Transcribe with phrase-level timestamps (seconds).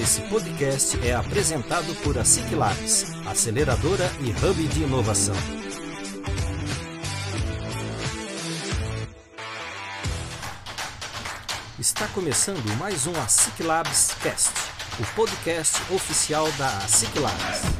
[0.00, 5.34] Esse podcast é apresentado por a SIC Labs, aceleradora e hub de inovação.
[11.78, 14.54] Está começando mais um ASIC Labs Cast,
[14.98, 17.79] o podcast oficial da ASIC Labs.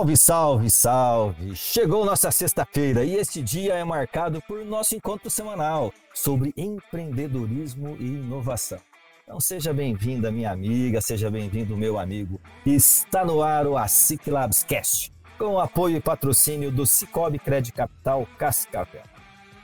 [0.00, 1.54] Salve, salve, salve!
[1.54, 8.06] Chegou nossa sexta-feira e este dia é marcado por nosso encontro semanal sobre empreendedorismo e
[8.06, 8.78] inovação.
[9.22, 12.40] Então seja bem-vinda, minha amiga, seja bem-vindo, meu amigo.
[12.64, 17.70] Está no ar o ASIC Labs Cast, com o apoio e patrocínio do Cicobi Credit
[17.70, 19.02] Capital Cascavel.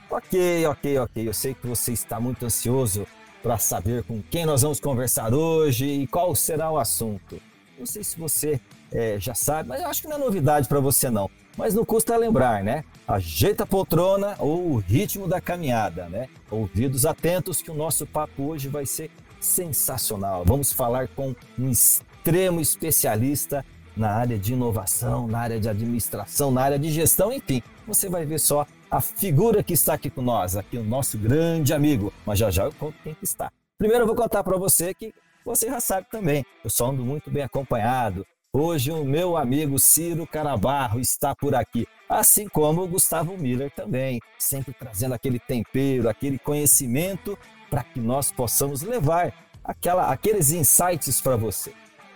[0.07, 3.07] Ok, ok, ok, eu sei que você está muito ansioso
[3.41, 7.41] para saber com quem nós vamos conversar hoje e qual será o assunto.
[7.79, 10.79] Não sei se você é, já sabe, mas eu acho que não é novidade para
[10.79, 11.29] você não.
[11.57, 12.83] Mas não custa lembrar, né?
[13.07, 16.29] Ajeita a poltrona ou o ritmo da caminhada, né?
[16.51, 20.43] Ouvidos atentos que o nosso papo hoje vai ser sensacional.
[20.45, 23.65] Vamos falar com um extremo especialista
[23.95, 27.63] na área de inovação, na área de administração, na área de gestão, enfim.
[27.87, 31.73] Você vai ver só a figura que está aqui com nós, aqui o nosso grande
[31.73, 32.13] amigo.
[32.25, 33.51] Mas já já eu conto quem que está.
[33.77, 36.45] Primeiro eu vou contar para você que você já sabe também.
[36.63, 38.25] Eu só ando muito bem acompanhado.
[38.59, 44.19] Hoje o meu amigo Ciro Canabarro está por aqui, assim como o Gustavo Miller também,
[44.39, 47.37] sempre trazendo aquele tempero, aquele conhecimento
[47.69, 49.31] para que nós possamos levar
[49.63, 51.71] aquela, aqueles insights para você.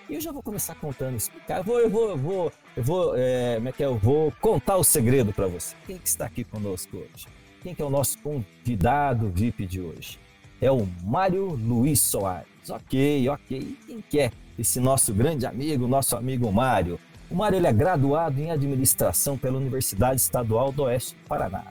[0.09, 1.59] E eu já vou começar contando, explicar.
[1.59, 3.85] Eu vou, eu vou, eu vou, eu vou, é, como é que é?
[3.85, 5.75] Eu vou contar o segredo para você.
[5.85, 7.27] Quem que está aqui conosco hoje?
[7.61, 10.19] Quem que é o nosso convidado VIP de hoje?
[10.59, 12.47] É o Mário Luiz Soares.
[12.67, 13.77] Ok, ok.
[13.85, 14.31] Quem que é?
[14.61, 16.99] Esse nosso grande amigo, nosso amigo Mário.
[17.29, 21.63] O Mário ele é graduado em administração pela Universidade Estadual do Oeste do Paraná,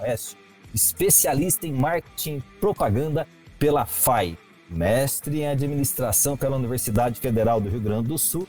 [0.00, 0.36] Oeste,
[0.74, 3.26] especialista em marketing e propaganda
[3.58, 8.46] pela FAI, mestre em administração pela Universidade Federal do Rio Grande do Sul,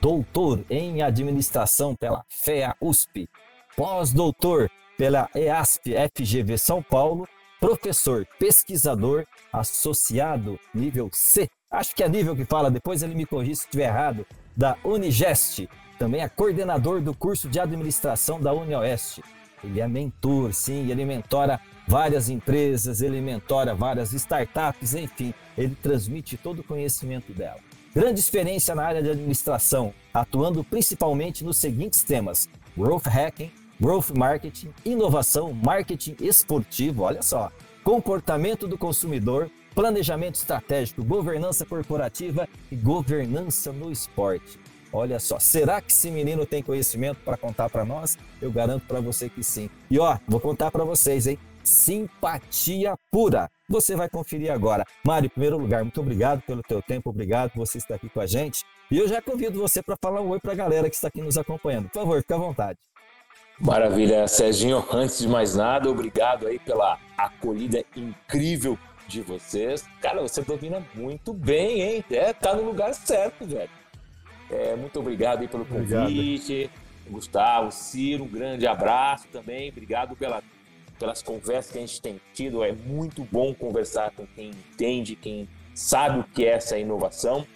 [0.00, 3.28] doutor em administração pela FEA USP,
[3.76, 7.26] pós-doutor pela EASP FGV São Paulo,
[7.60, 13.56] professor pesquisador associado nível C acho que é nível que fala, depois ele me corrige
[13.56, 14.26] se estiver errado,
[14.56, 15.68] da Unigest,
[15.98, 19.22] também é coordenador do curso de administração da UniOeste.
[19.62, 26.36] Ele é mentor, sim, ele mentora várias empresas, ele mentora várias startups, enfim, ele transmite
[26.36, 27.58] todo o conhecimento dela.
[27.94, 34.70] Grande experiência na área de administração, atuando principalmente nos seguintes temas: growth hacking, growth marketing,
[34.84, 37.50] inovação, marketing esportivo, olha só,
[37.82, 44.58] comportamento do consumidor, planejamento estratégico, governança corporativa e governança no esporte.
[44.92, 48.16] Olha só, será que esse menino tem conhecimento para contar para nós?
[48.40, 49.68] Eu garanto para você que sim.
[49.90, 51.36] E ó, vou contar para vocês, hein?
[51.64, 53.50] Simpatia pura.
[53.68, 54.84] Você vai conferir agora.
[55.04, 58.20] Mário, em primeiro lugar, muito obrigado pelo teu tempo, obrigado por você estar aqui com
[58.20, 58.64] a gente.
[58.88, 61.20] E eu já convido você para falar um oi para a galera que está aqui
[61.20, 61.88] nos acompanhando.
[61.88, 62.78] Por favor, fique à vontade.
[63.58, 64.84] Maravilha, Serginho.
[64.92, 69.86] Antes de mais nada, obrigado aí pela acolhida incrível de vocês.
[70.00, 72.04] Cara, você domina muito bem, hein?
[72.10, 73.70] É, tá no lugar certo, velho.
[74.50, 75.94] É, muito obrigado aí pelo convite.
[75.94, 76.84] Obrigado.
[77.08, 79.68] Gustavo, Ciro, um grande abraço também.
[79.68, 80.42] Obrigado pela,
[80.98, 82.64] pelas conversas que a gente tem tido.
[82.64, 87.46] É muito bom conversar com quem entende, quem sabe o que é essa inovação.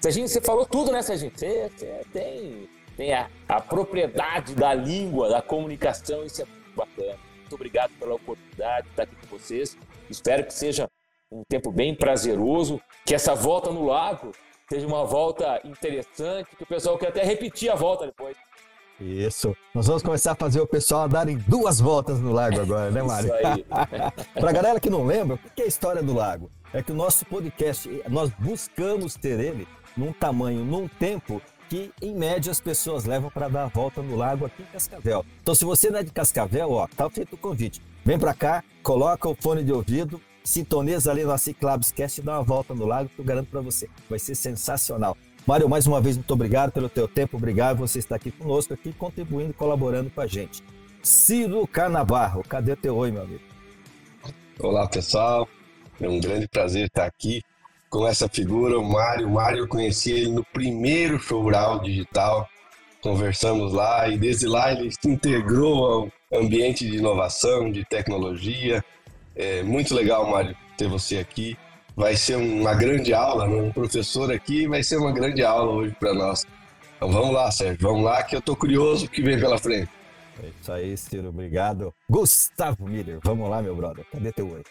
[0.00, 1.32] Serginho, você falou tudo, né, Serginho?
[1.34, 7.18] Você, você tem, tem a, a propriedade da língua, da comunicação, isso é muito bacana.
[7.40, 9.76] Muito obrigado pela oportunidade de estar aqui com vocês.
[10.08, 10.88] Espero que seja
[11.34, 14.30] um tempo bem prazeroso, que essa volta no lago
[14.68, 18.36] seja uma volta interessante, que o pessoal quer até repetir a volta depois.
[19.00, 19.56] Isso.
[19.74, 23.30] Nós vamos começar a fazer o pessoal darem duas voltas no lago agora, né, Mário?
[24.32, 26.50] Para a galera que não lembra, o que é a história do lago?
[26.72, 29.66] É que o nosso podcast, nós buscamos ter ele
[29.96, 34.16] num tamanho, num tempo que, em média, as pessoas levam para dar a volta no
[34.16, 35.26] lago aqui em Cascavel.
[35.42, 37.82] Então, se você não é de Cascavel, ó, tá feito o convite.
[38.04, 42.42] Vem para cá, coloca o fone de ouvido, sintoniza ali no Ciclabscast e dá uma
[42.42, 43.88] volta no lago, que eu garanto para você.
[44.08, 45.16] Vai ser sensacional.
[45.46, 48.92] Mário, mais uma vez, muito obrigado pelo teu tempo, obrigado você estar aqui conosco, aqui
[48.92, 50.62] contribuindo, colaborando com a gente.
[51.02, 53.42] Ciro Canabarro, cadê teu oi, meu amigo?
[54.58, 55.48] Olá, pessoal.
[56.00, 57.42] É um grande prazer estar aqui
[57.90, 59.28] com essa figura, o Mário.
[59.30, 62.48] Mário, eu conheci ele no primeiro Showral Digital.
[63.02, 65.86] Conversamos lá e desde lá ele se integrou
[66.32, 68.82] ao ambiente de inovação, de tecnologia,
[69.34, 71.56] é muito legal, Mário, ter você aqui.
[71.96, 73.54] Vai ser uma grande aula, né?
[73.54, 76.44] um professor aqui vai ser uma grande aula hoje para nós.
[76.96, 79.90] Então vamos lá, Sérgio, vamos lá que eu estou curioso o que vem pela frente.
[80.42, 81.94] É isso aí, Ciro, obrigado.
[82.10, 84.62] Gustavo Miller, vamos lá, meu brother, cadê teu oi?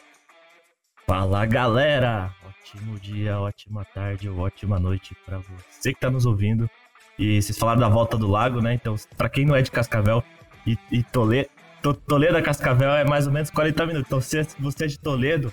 [1.07, 2.33] Fala galera!
[2.45, 6.69] Ótimo dia, ótima tarde, ótima noite para você que tá nos ouvindo.
[7.17, 8.73] E vocês falaram da volta do lago, né?
[8.73, 10.23] Então, para quem não é de Cascavel
[10.65, 11.49] e, e Toledo,
[11.91, 14.07] Toledo a Cascavel é mais ou menos 40 minutos.
[14.07, 15.51] Então, se você é de Toledo,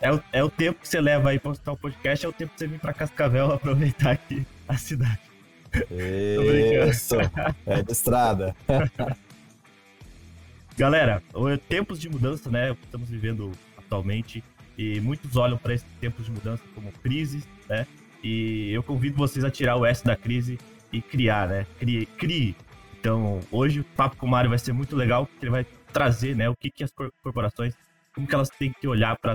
[0.00, 2.32] é o, é o tempo que você leva aí pra postar o podcast, é o
[2.32, 5.20] tempo que você vir pra Cascavel aproveitar aqui a cidade.
[6.88, 7.16] Isso,
[7.66, 8.56] é de estrada.
[10.76, 11.22] Galera,
[11.68, 12.74] tempos de mudança, né?
[12.84, 14.42] Estamos vivendo atualmente
[14.76, 17.86] e muitos olham para esses tempos de mudança como crises, né?
[18.22, 20.58] E eu convido vocês a tirar o S da crise
[20.92, 21.66] e criar, né?
[21.78, 22.06] Crie.
[22.06, 22.56] crie.
[23.00, 26.34] Então, hoje o papo com o Mário vai ser muito legal, porque ele vai trazer,
[26.34, 26.90] né, o que, que as
[27.22, 27.74] corporações,
[28.14, 29.34] como que elas têm que olhar para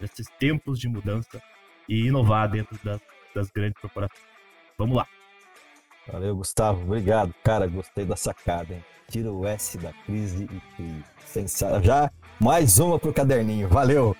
[0.00, 1.40] esses tempos de mudança
[1.88, 3.00] e inovar dentro das,
[3.34, 4.20] das grandes corporações.
[4.78, 5.06] Vamos lá.
[6.10, 6.82] Valeu, Gustavo.
[6.82, 7.34] Obrigado.
[7.42, 8.84] Cara, gostei da sacada, hein?
[9.08, 11.04] Tira o S da crise e crie.
[11.24, 11.82] Sensacional.
[11.82, 12.10] Já
[12.40, 13.68] mais uma pro caderninho.
[13.68, 14.16] Valeu.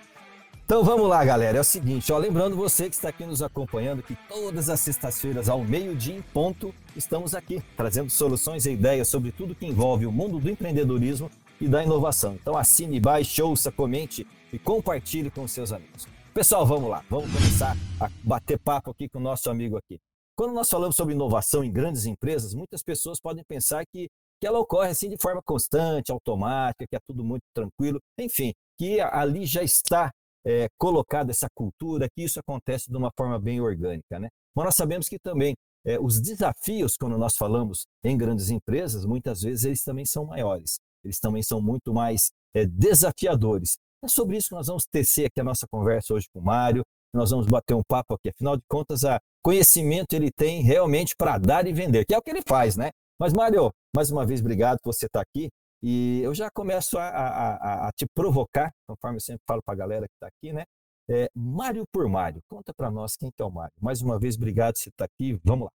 [0.67, 1.59] Então vamos lá, galera.
[1.59, 5.49] É o seguinte, ó, lembrando você que está aqui nos acompanhando que todas as sextas-feiras
[5.49, 10.11] ao meio-dia em ponto estamos aqui trazendo soluções e ideias sobre tudo que envolve o
[10.11, 11.31] mundo do empreendedorismo
[11.61, 12.35] e da inovação.
[12.35, 16.09] Então assine, baixe, ouça, comente e compartilhe com seus amigos.
[16.35, 17.05] Pessoal, vamos lá.
[17.09, 20.01] Vamos começar a bater papo aqui com o nosso amigo aqui.
[20.35, 24.09] Quando nós falamos sobre inovação em grandes empresas, muitas pessoas podem pensar que,
[24.41, 29.01] que ela ocorre assim de forma constante, automática, que é tudo muito tranquilo, enfim, que
[29.01, 30.11] ali já está
[30.47, 34.19] é, colocada essa cultura, que isso acontece de uma forma bem orgânica.
[34.19, 34.29] Né?
[34.55, 35.55] Mas nós sabemos que também
[35.85, 40.79] é, os desafios, quando nós falamos em grandes empresas, muitas vezes eles também são maiores,
[41.05, 43.77] eles também são muito mais é, desafiadores.
[44.05, 46.85] É sobre isso que nós vamos tecer aqui a nossa conversa hoje com o Mário,
[47.13, 48.29] nós vamos bater um papo aqui.
[48.29, 52.23] Afinal de contas, a conhecimento ele tem realmente para dar e vender, que é o
[52.23, 52.91] que ele faz, né?
[53.19, 55.49] Mas, Mário, mais uma vez, obrigado por você estar aqui.
[55.83, 59.77] E eu já começo a, a, a te provocar, conforme eu sempre falo para a
[59.77, 60.65] galera que está aqui, né?
[61.09, 63.73] É, Mário por Mário, conta para nós quem que é o Mário.
[63.81, 65.39] Mais uma vez, obrigado por você estar aqui.
[65.45, 65.73] Vamos lá.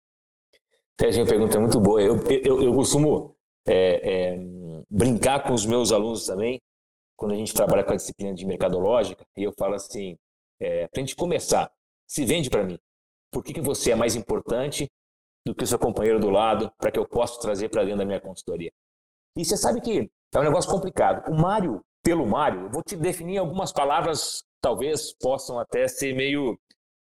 [1.00, 2.02] Uma pergunta muito boa.
[2.02, 3.36] Eu, eu, eu costumo
[3.66, 4.38] é, é,
[4.90, 6.60] brincar com os meus alunos também,
[7.16, 10.16] quando a gente trabalha com a disciplina de mercadológica, e eu falo assim,
[10.60, 11.70] é, para a gente começar,
[12.06, 12.78] se vende para mim.
[13.30, 14.90] Por que, que você é mais importante
[15.46, 18.04] do que o seu companheiro do lado para que eu possa trazer para dentro da
[18.04, 18.72] minha consultoria?
[19.36, 21.28] E você sabe que é um negócio complicado.
[21.30, 26.58] O Mário, pelo Mário, eu vou te definir algumas palavras, talvez possam até ser meio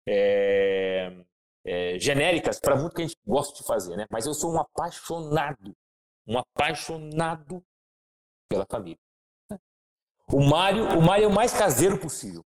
[0.08, 1.24] é,
[1.66, 4.06] é, genéricas para muito que a gente gosta de fazer, né?
[4.10, 5.76] Mas eu sou um apaixonado,
[6.28, 7.64] um apaixonado
[8.50, 9.00] pela família.
[10.32, 12.44] O Mário, o Mário é o mais caseiro possível.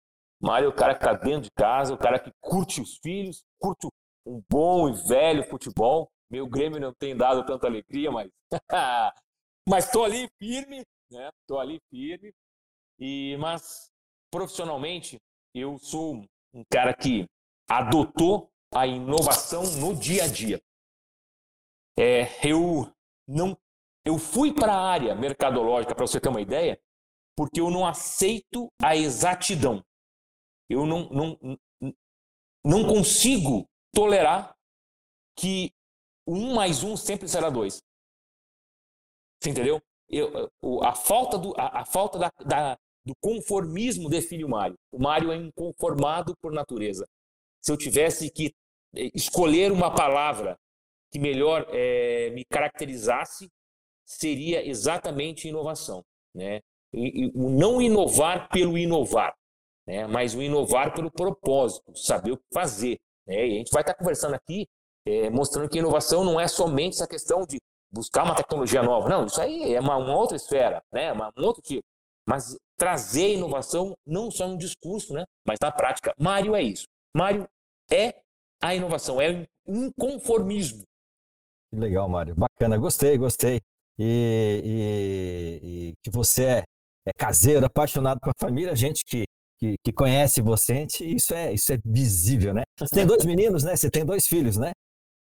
[0.41, 2.97] O Mário é o cara que está dentro de casa, o cara que curte os
[2.97, 3.87] filhos, curte
[4.25, 6.09] um bom e velho futebol.
[6.29, 8.29] Meu Grêmio não tem dado tanta alegria, mas
[9.67, 11.29] mas estou ali firme, né?
[11.41, 12.33] Estou ali firme.
[12.99, 13.89] E mas
[14.31, 15.19] profissionalmente
[15.53, 16.23] eu sou
[16.53, 17.25] um cara que
[17.69, 20.61] adotou a inovação no dia a dia.
[21.97, 22.91] É, eu
[23.27, 23.57] não
[24.03, 26.81] eu fui para a área mercadológica para você ter uma ideia,
[27.35, 29.83] porque eu não aceito a exatidão.
[30.69, 31.59] Eu não, não,
[32.65, 34.55] não consigo tolerar
[35.37, 35.71] que
[36.27, 37.83] um mais um sempre será dois.
[39.41, 39.81] Você entendeu?
[40.09, 40.49] Eu,
[40.83, 44.75] a falta, do, a, a falta da, da, do conformismo define o Mário.
[44.91, 47.07] O Mário é inconformado por natureza.
[47.61, 48.53] Se eu tivesse que
[48.95, 50.57] eh, escolher uma palavra
[51.11, 53.49] que melhor é, me caracterizasse,
[54.05, 56.03] seria exatamente inovação.
[56.33, 56.61] Né?
[56.93, 59.33] E, e, o não inovar pelo inovar,
[59.87, 60.07] né?
[60.07, 62.99] mas o inovar pelo propósito, saber o que fazer.
[63.27, 63.47] Né?
[63.47, 64.67] E a gente vai estar conversando aqui,
[65.05, 67.59] é, mostrando que inovação não é somente essa questão de
[67.91, 69.09] buscar uma tecnologia nova.
[69.09, 71.11] Não, isso aí é uma, uma outra esfera, né?
[71.11, 71.83] Uma, um outro tipo.
[72.27, 75.23] Mas trazer inovação não só no discurso, né?
[75.45, 76.13] mas na prática.
[76.17, 76.85] Mário é isso.
[77.15, 77.47] Mário
[77.91, 78.15] é
[78.61, 80.83] a inovação, é o inconformismo.
[81.73, 82.35] Legal, Mário.
[82.35, 83.59] Bacana, gostei, gostei.
[83.99, 86.63] E, e, e, que você é,
[87.07, 89.25] é caseiro, apaixonado com a família, gente que,
[89.59, 92.63] que, que, conhece você, isso é, isso é visível, né?
[92.79, 93.75] Você tem dois meninos, né?
[93.75, 94.71] Você tem dois filhos, né?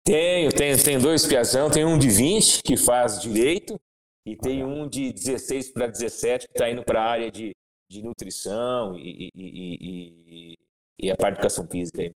[0.05, 3.79] Tenho, tenho, tenho dois piazão, tem um de 20 que faz direito
[4.25, 7.55] e tem um de 16 para 17 que está indo para a área de,
[7.89, 10.57] de nutrição e, e, e,
[10.99, 12.01] e, a parte de educação física.
[12.01, 12.11] Aí.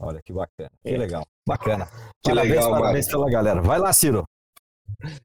[0.00, 0.96] Olha que bacana, que é.
[0.96, 1.86] legal, bacana.
[2.22, 3.20] Que parabéns, legal, parabéns Mário.
[3.20, 3.60] pela galera.
[3.60, 4.24] Vai lá, Ciro.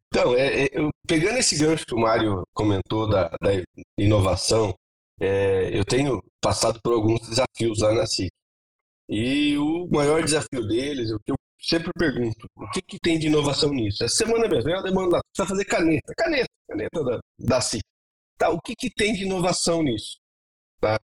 [0.07, 0.69] Então, é, é,
[1.07, 3.51] pegando esse gancho que o Mário comentou da, da
[3.98, 4.74] inovação,
[5.22, 8.29] é, eu tenho passado por alguns desafios lá na CIC.
[9.07, 13.27] E o maior desafio deles, o que eu sempre pergunto, o que, que tem de
[13.27, 14.03] inovação nisso?
[14.03, 17.84] Essa semana mesmo, eu demando lá, precisa fazer caneta, caneta, caneta da, da CIF.
[18.38, 20.17] Tá, o que, que tem de inovação nisso?
[20.82, 21.00] Tá?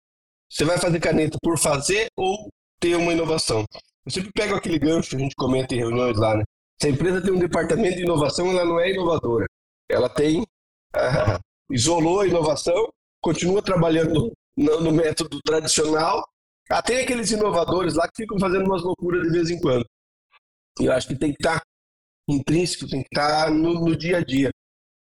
[0.50, 2.48] Você vai fazer caneta por fazer ou
[2.80, 3.64] ter uma inovação?
[4.04, 6.44] Eu sempre pego aquele gancho que a gente comenta em reuniões lá, né?
[6.80, 9.46] Se a empresa tem um departamento de inovação, ela não é inovadora.
[9.90, 10.42] Ela tem.
[10.42, 11.38] Uh,
[11.70, 12.88] isolou a inovação,
[13.20, 16.24] continua trabalhando no, no método tradicional.
[16.70, 19.84] Até aqueles inovadores lá que ficam fazendo umas loucuras de vez em quando.
[20.80, 21.60] Eu acho que tem que estar
[22.28, 24.50] intrínseco, tem que estar no, no, dia a dia.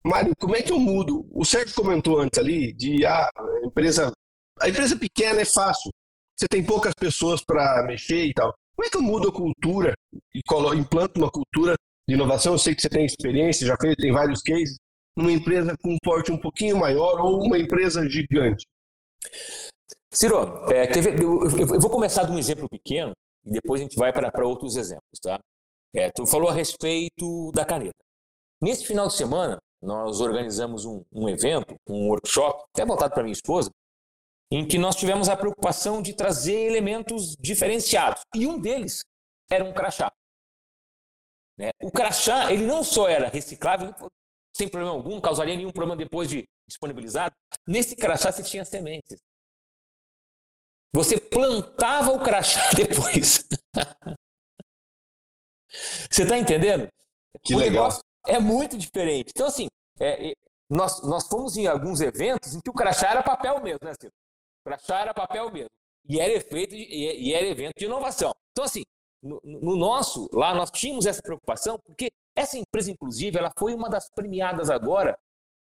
[0.05, 1.27] Mário, como é que eu mudo?
[1.33, 4.13] O Sérgio comentou antes ali de ah, a empresa.
[4.61, 5.91] A empresa pequena é fácil.
[6.37, 8.55] Você tem poucas pessoas para mexer e tal.
[8.75, 9.95] Como é que eu mudo a cultura
[10.35, 10.41] e
[10.79, 11.75] implanto uma cultura
[12.07, 12.53] de inovação?
[12.53, 14.77] Eu sei que você tem experiência, já fez, tem vários cases.
[15.17, 18.67] Numa empresa com um porte um pouquinho maior ou uma empresa gigante?
[20.13, 23.13] Ciro, é, ver, eu, eu, vou começar de um exemplo pequeno
[23.47, 25.39] e depois a gente vai para outros exemplos, tá?
[25.95, 27.97] É, tu falou a respeito da caneta.
[28.61, 33.33] Nesse final de semana, nós organizamos um, um evento, um workshop, até voltado para minha
[33.33, 33.71] esposa,
[34.51, 38.23] em que nós tivemos a preocupação de trazer elementos diferenciados.
[38.35, 39.05] E um deles
[39.51, 40.11] era um crachá.
[41.59, 41.71] Né?
[41.83, 43.95] O crachá, ele não só era reciclável,
[44.57, 47.35] sem problema algum, causaria nenhum problema depois de disponibilizado.
[47.67, 49.19] Nesse crachá você tinha sementes.
[50.95, 53.47] Você plantava o crachá depois.
[56.11, 56.89] Você está entendendo?
[57.43, 57.91] Que o legal.
[58.27, 59.31] É muito diferente.
[59.35, 59.69] Então, assim,
[60.01, 60.33] é,
[60.69, 64.13] nós, nós fomos em alguns eventos em que o crachá era papel mesmo, né, Ciro?
[64.65, 65.71] O crachá era papel mesmo.
[66.09, 68.33] E era, efeito de, e era evento de inovação.
[68.53, 68.83] Então, assim,
[69.23, 73.89] no, no, nosso, lá nós tínhamos essa preocupação, porque essa empresa, inclusive, ela foi uma
[73.89, 75.19] das premiadas agora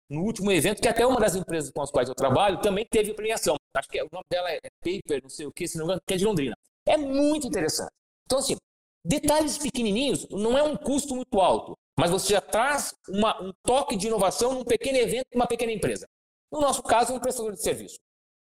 [0.08, 3.14] no último evento, que até uma das empresas com as quais eu trabalho também teve
[3.14, 3.56] premiação.
[3.76, 6.02] Acho que o nome dela é Paper, não sei o que, se não me engano,
[6.06, 6.56] que é de Londrina.
[6.86, 7.92] É muito interessante.
[8.26, 8.56] Então, assim,
[9.04, 13.96] detalhes pequenininhos não é um custo muito alto, mas você já traz uma, um toque
[13.96, 16.06] de inovação num pequeno evento, uma pequena empresa.
[16.52, 17.98] No nosso caso, um prestador de serviço.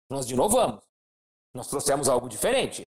[0.09, 0.81] Nós inovamos.
[1.53, 2.83] Nós trouxemos algo diferente.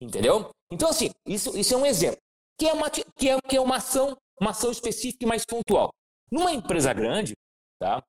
[0.00, 0.50] Entendeu?
[0.70, 2.20] Então, assim, isso, isso é um exemplo.
[2.58, 5.90] Que é uma, que é, que é uma, ação, uma ação específica e mais pontual.
[6.30, 7.34] Numa empresa grande,
[7.80, 8.02] tá?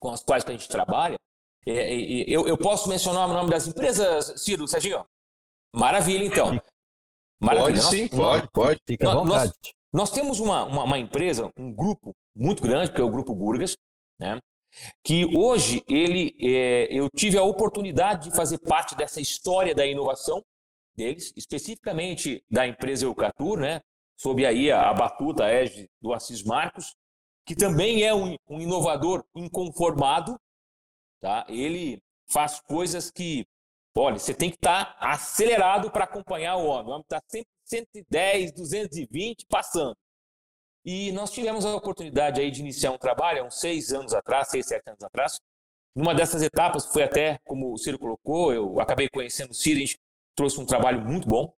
[0.00, 1.16] com as quais a gente trabalha,
[1.66, 5.04] eu, eu, posso mencionar o nome das empresas, Ciro, Serginho?
[5.74, 6.60] Maravilha, então.
[7.40, 7.82] Maravilha.
[7.82, 8.80] Pode sim, pode, pode.
[8.86, 9.52] Fica à vontade.
[9.52, 13.34] Nós, nós temos uma, uma, uma, empresa, um grupo muito grande, que é o Grupo
[13.34, 13.76] Burgas,
[14.18, 14.38] né?
[15.02, 20.42] que hoje ele, é, eu tive a oportunidade de fazer parte dessa história da inovação
[20.94, 23.80] deles, especificamente da empresa Eucatur, né?
[24.18, 25.48] sob aí a, a batuta a
[26.00, 26.94] do Assis Marcos,
[27.46, 30.38] que também é um, um inovador inconformado,
[31.26, 31.44] tá?
[31.48, 33.44] Ele faz coisas que,
[33.96, 36.86] olha, você tem que estar tá acelerado para acompanhar o homem.
[36.86, 39.96] O homem está sempre 110, 220 passando.
[40.84, 44.48] E nós tivemos a oportunidade aí de iniciar um trabalho há uns seis anos atrás,
[44.48, 45.40] seis, sete anos atrás.
[45.96, 49.80] Numa dessas etapas, foi até, como o Ciro colocou, eu acabei conhecendo o Ciro, a
[49.80, 49.98] gente
[50.36, 51.52] trouxe um trabalho muito bom.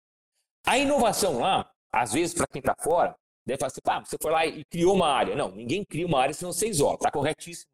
[0.64, 4.32] A inovação lá, às vezes, para quem está fora, Deve falar assim, pá, você foi
[4.32, 5.36] lá e criou uma área.
[5.36, 6.96] Não, ninguém cria uma área se não você isola.
[6.96, 7.70] Está corretíssimo.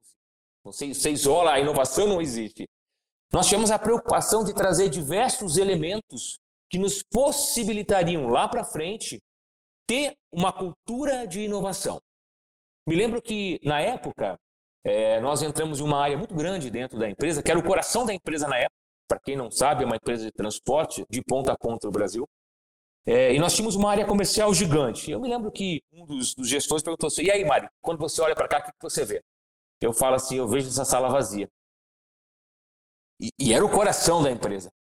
[0.64, 2.68] Você, você isola, a inovação não existe.
[3.32, 6.38] Nós tivemos a preocupação de trazer diversos elementos
[6.70, 9.20] que nos possibilitariam lá para frente
[9.86, 12.00] ter uma cultura de inovação.
[12.86, 14.38] Me lembro que, na época,
[14.84, 18.04] é, nós entramos em uma área muito grande dentro da empresa, que era o coração
[18.04, 18.76] da empresa na época.
[19.08, 22.26] Para quem não sabe, é uma empresa de transporte de ponta a ponta no Brasil.
[23.04, 25.10] É, e nós tínhamos uma área comercial gigante.
[25.10, 28.20] Eu me lembro que um dos, dos gestores perguntou assim: e aí, Mário, quando você
[28.22, 29.22] olha para cá, o que, você vê?
[29.84, 31.48] Eu falo assim: eu vejo essa sala vazia.
[33.20, 34.70] E, e, era o coração da empresa.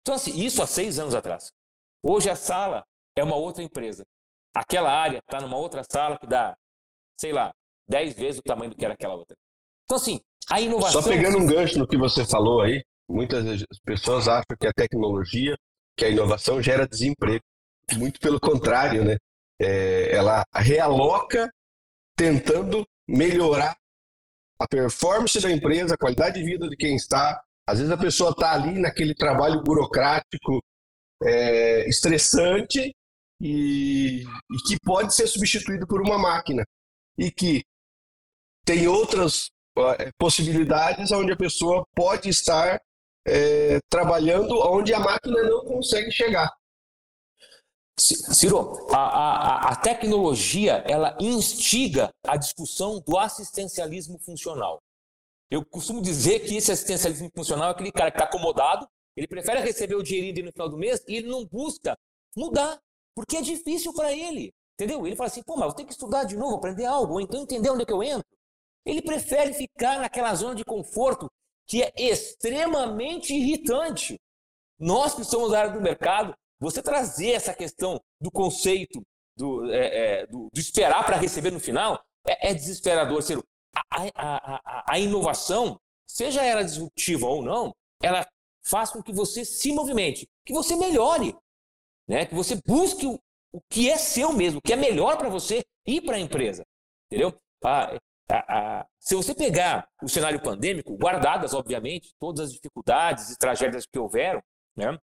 [0.00, 1.50] Então, assim, isso há seis anos atrás.
[2.02, 2.84] Hoje a sala
[3.16, 4.04] é uma outra empresa.
[4.54, 6.56] Aquela área está numa outra sala que dá,
[7.20, 7.52] sei lá,
[7.86, 9.36] dez vezes o tamanho do que era aquela outra.
[9.84, 11.02] Então, assim, a inovação.
[11.02, 15.56] Só pegando um gancho no que você falou aí, muitas pessoas acham que a tecnologia
[15.96, 17.42] que a inovação gera desemprego.
[17.96, 19.16] Muito pelo contrário, né?
[19.60, 21.50] É, ela realoca
[22.14, 23.76] tentando melhorar
[24.58, 27.40] a performance da empresa, a qualidade de vida de quem está.
[27.68, 30.62] Às vezes a pessoa está ali naquele trabalho burocrático
[31.22, 32.94] é, estressante
[33.40, 36.64] e, e que pode ser substituído por uma máquina
[37.18, 37.64] e que
[38.64, 39.50] tem outras
[40.18, 42.80] possibilidades onde a pessoa pode estar
[43.26, 46.50] é, trabalhando onde a máquina não consegue chegar.
[47.98, 54.82] Ciro, a, a, a tecnologia ela instiga a discussão do assistencialismo funcional.
[55.50, 58.86] Eu costumo dizer que esse assistencialismo funcional é aquele cara que está acomodado,
[59.16, 61.96] ele prefere receber o dinheirinho no final do mês e ele não busca
[62.36, 62.78] mudar.
[63.14, 64.52] porque é difícil para ele.
[64.74, 65.06] Entendeu?
[65.06, 67.40] Ele fala assim, pô, mas eu tenho que estudar de novo, aprender algo, ou então
[67.40, 68.26] entender onde é que eu entro.
[68.84, 71.30] Ele prefere ficar naquela zona de conforto
[71.66, 74.20] que é extremamente irritante.
[74.78, 79.02] Nós que somos da área do mercado, você trazer essa questão do conceito
[79.36, 83.22] do, é, é, do, do esperar para receber no final é, é desesperador.
[83.90, 88.26] A, a, a, a inovação, seja ela disruptiva ou não, ela
[88.64, 91.36] faz com que você se movimente, que você melhore,
[92.08, 92.26] né?
[92.26, 93.18] que você busque o,
[93.52, 96.64] o que é seu mesmo, o que é melhor para você e para a empresa.
[97.06, 97.38] Entendeu?
[98.98, 104.42] Se você pegar o cenário pandêmico, guardadas, obviamente, todas as dificuldades e tragédias que houveram,
[104.76, 104.98] né?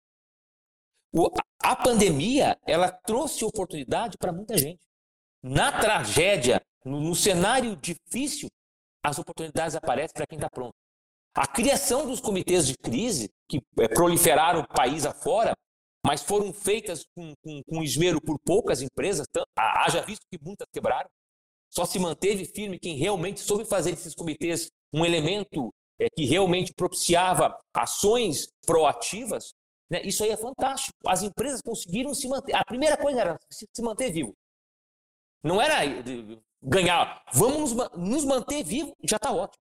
[1.12, 1.30] O,
[1.62, 4.80] a pandemia ela trouxe oportunidade para muita gente.
[5.42, 8.50] Na tragédia, no, no cenário difícil,
[9.04, 10.74] as oportunidades aparecem para quem está pronto.
[11.36, 15.54] A criação dos comitês de crise, que é, proliferaram o país afora,
[16.06, 21.10] mas foram feitas com, com, com esmero por poucas empresas, haja visto que muitas quebraram.
[21.72, 26.74] Só se manteve firme quem realmente soube fazer desses comitês um elemento é, que realmente
[26.74, 29.54] propiciava ações proativas.
[29.89, 30.01] Né?
[30.03, 30.98] Isso aí é fantástico.
[31.08, 32.55] As empresas conseguiram se manter.
[32.55, 34.34] A primeira coisa era se manter vivo.
[35.43, 35.79] Não era
[36.62, 37.24] ganhar.
[37.34, 39.60] Vamos nos manter vivo, já está ótimo.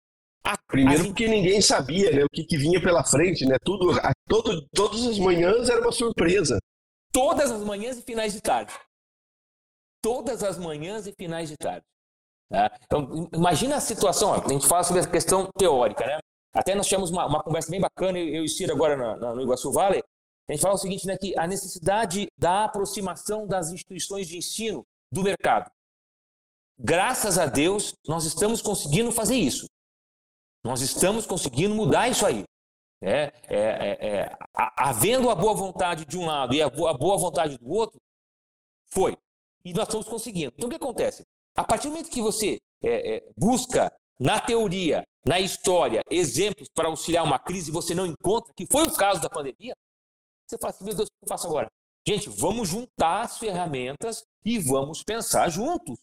[0.42, 3.56] A, Primeiro porque ninguém sabia né, o que, que, vinha pela frente, né?
[3.62, 6.58] Tudo, a, todo, todas as manhãs era uma surpresa.
[7.12, 8.72] Todas as manhãs e finais de tarde.
[10.02, 11.84] Todas as manhãs e finais de tarde.
[12.48, 12.74] Tá?
[12.84, 16.18] Então, imagina a situação, ó, a gente fala sobre a questão teórica, né?
[16.54, 19.34] Até nós tivemos uma, uma conversa bem bacana, eu e o Ciro agora na, na,
[19.34, 20.02] no Iguaçu Valley,
[20.50, 24.84] a gente fala o seguinte, né, que a necessidade da aproximação das instituições de ensino
[25.10, 25.70] do mercado.
[26.76, 29.66] Graças a Deus, nós estamos conseguindo fazer isso.
[30.64, 32.42] Nós estamos conseguindo mudar isso aí.
[33.00, 34.36] É, é, é, é
[34.76, 38.00] havendo a boa vontade de um lado e a boa, a boa vontade do outro,
[38.92, 39.16] foi.
[39.64, 40.52] E nós estamos conseguindo.
[40.56, 41.22] Então o que acontece?
[41.56, 46.88] A partir do momento que você é, é, busca na teoria, na história, exemplos para
[46.88, 49.74] auxiliar uma crise você não encontra, que foi o caso da pandemia,
[50.50, 51.70] você fala assim, meu Deus, o que eu faço agora?
[52.06, 55.98] Gente, vamos juntar as ferramentas e vamos pensar juntos.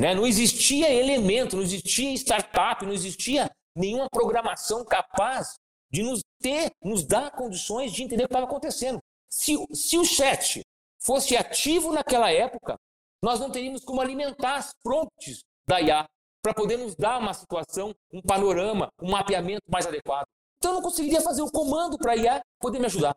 [0.00, 0.14] Né?
[0.14, 5.56] Não existia elemento, não existia startup, não existia nenhuma programação capaz
[5.90, 8.98] de nos ter, nos dar condições de entender o que estava acontecendo.
[9.30, 10.62] Se, se o chat
[11.00, 12.76] fosse ativo naquela época,
[13.22, 16.06] nós não teríamos como alimentar as prompts da IA
[16.42, 20.26] para poder nos dar uma situação, um panorama, um mapeamento mais adequado.
[20.58, 23.16] Então eu não conseguiria fazer o comando para a IA poder me ajudar.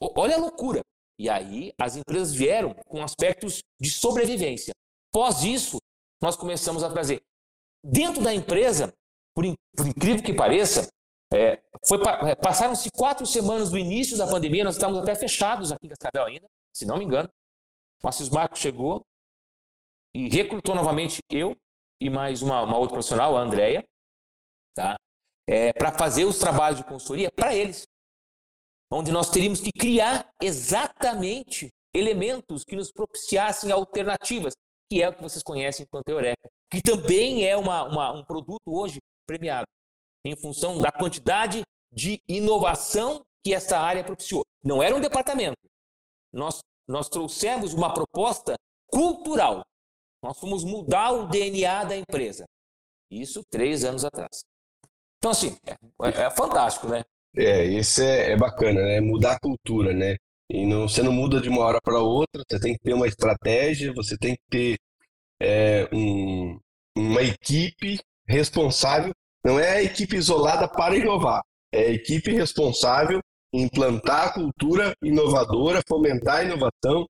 [0.00, 0.80] Olha a loucura.
[1.18, 4.72] E aí as empresas vieram com aspectos de sobrevivência.
[5.12, 5.78] Pós isso,
[6.22, 7.20] nós começamos a trazer
[7.84, 8.92] dentro da empresa
[9.34, 10.88] por, in, por incrível que pareça,
[11.32, 11.62] é,
[12.28, 16.26] é, passaram-se quatro semanas do início da pandemia, nós estávamos até fechados aqui em Cascavel
[16.26, 17.28] ainda, se não me engano.
[18.02, 19.02] O Assis Marcos chegou
[20.14, 21.56] e recrutou novamente eu
[22.00, 23.84] e mais uma, uma outra profissional, a Andrea,
[24.74, 24.96] tá?
[25.48, 27.86] É, para fazer os trabalhos de consultoria para eles.
[28.92, 34.54] Onde nós teríamos que criar exatamente elementos que nos propiciassem alternativas,
[34.90, 38.60] que é o que vocês conhecem enquanto Eureka, que também é uma, uma, um produto
[38.66, 39.66] hoje premiado
[40.24, 44.44] em função da quantidade de inovação que essa área propiciou.
[44.62, 45.56] Não era um departamento.
[46.32, 48.54] Nós, nós trouxemos uma proposta
[48.88, 49.62] cultural.
[50.22, 52.44] Nós fomos mudar o DNA da empresa.
[53.10, 54.42] Isso três anos atrás.
[55.18, 57.02] Então, assim, é, é fantástico, né?
[57.36, 59.00] É, isso é, é, bacana, né?
[59.00, 60.16] Mudar a cultura, né?
[60.48, 63.06] E não, você não muda de uma hora para outra, você tem que ter uma
[63.06, 64.78] estratégia, você tem que ter
[65.40, 66.58] é, um,
[66.96, 69.12] uma equipe responsável
[69.44, 73.20] não é a equipe isolada para inovar, é a equipe responsável
[73.52, 77.06] em implantar a cultura inovadora, fomentar a inovação,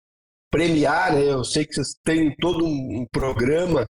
[0.51, 1.25] premiar, né?
[1.25, 3.85] Eu sei que vocês têm todo um programa,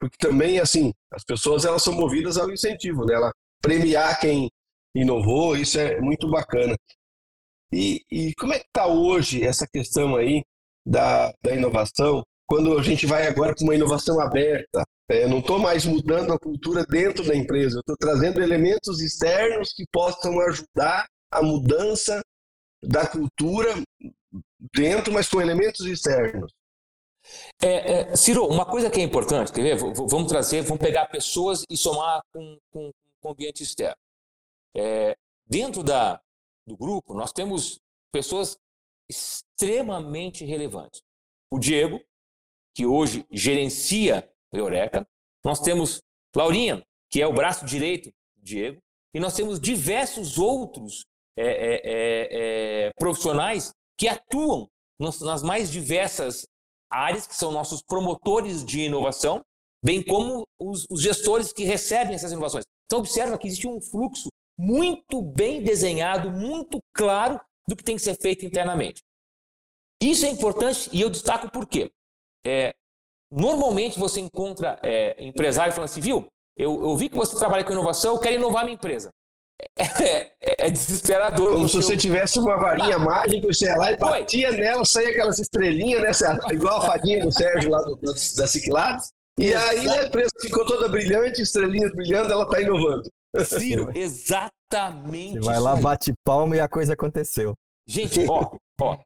[0.00, 3.14] porque também, assim, as pessoas elas são movidas ao incentivo, né?
[3.14, 4.48] Ela premiar quem
[4.94, 6.76] inovou, isso é muito bacana.
[7.72, 10.42] E, e como é que está hoje essa questão aí
[10.84, 15.58] da, da inovação, quando a gente vai agora com uma inovação aberta, é, não estou
[15.58, 21.42] mais mudando a cultura dentro da empresa, estou trazendo elementos externos que possam ajudar a
[21.42, 22.20] mudança
[22.82, 23.74] da cultura
[24.74, 26.52] dentro, mas com elementos externos.
[27.62, 29.76] É, é, Ciro, uma coisa que é importante, quer ver?
[29.76, 33.96] Vamos trazer, vamos pegar pessoas e somar com, com, com o ambiente externo.
[34.76, 36.20] É, dentro da,
[36.66, 37.78] do grupo, nós temos
[38.12, 38.56] pessoas
[39.08, 41.00] extremamente relevantes.
[41.52, 42.00] O Diego,
[42.74, 45.06] que hoje gerencia Eureka.
[45.44, 46.00] Nós temos
[46.34, 48.80] Laurinha, que é o braço direito do Diego,
[49.14, 51.04] e nós temos diversos outros
[51.36, 56.46] é, é, é, é, profissionais que atuam nas mais diversas
[56.90, 59.42] áreas, que são nossos promotores de inovação,
[59.82, 62.64] bem como os, os gestores que recebem essas inovações.
[62.86, 64.28] Então, observa que existe um fluxo
[64.60, 69.02] muito bem desenhado, muito claro do que tem que ser feito internamente.
[70.02, 71.90] Isso é importante e eu destaco por quê?
[72.46, 72.74] É,
[73.32, 77.72] normalmente você encontra é, empresário falando assim, viu, eu, eu, vi que você trabalha com
[77.72, 79.10] inovação, eu quero inovar minha empresa.
[79.78, 81.52] É, é, é desesperador.
[81.52, 85.10] Como se você tivesse uma varinha ah, mágica, você ia lá e batia nela, saía
[85.10, 86.38] aquelas estrelinhas, né?
[86.50, 89.10] Igual a fadinha do Sérgio lá do, da Ciclados.
[89.38, 93.10] E aí a empresa ficou toda brilhante, estrelinhas brilhando, ela está inovando.
[93.44, 95.38] Ciro, exatamente.
[95.38, 97.54] Você vai lá, bate palma e a coisa aconteceu.
[97.86, 98.98] Gente, ó, ó,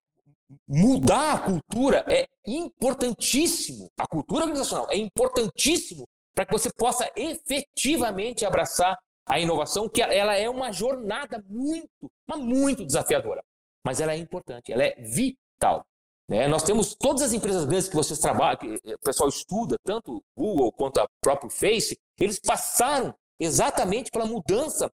[0.69, 3.91] mudar a cultura é importantíssimo.
[3.99, 10.35] A cultura organizacional é importantíssimo para que você possa efetivamente abraçar a inovação, que ela
[10.35, 11.89] é uma jornada muito,
[12.29, 13.43] mas muito desafiadora.
[13.85, 15.87] Mas ela é importante, ela é vital.
[16.29, 16.49] Né?
[16.49, 20.23] Nós temos todas as empresas grandes que vocês trabalham, que o pessoal estuda, tanto o
[20.37, 24.91] Google quanto a próprio Face, eles passaram exatamente pela mudança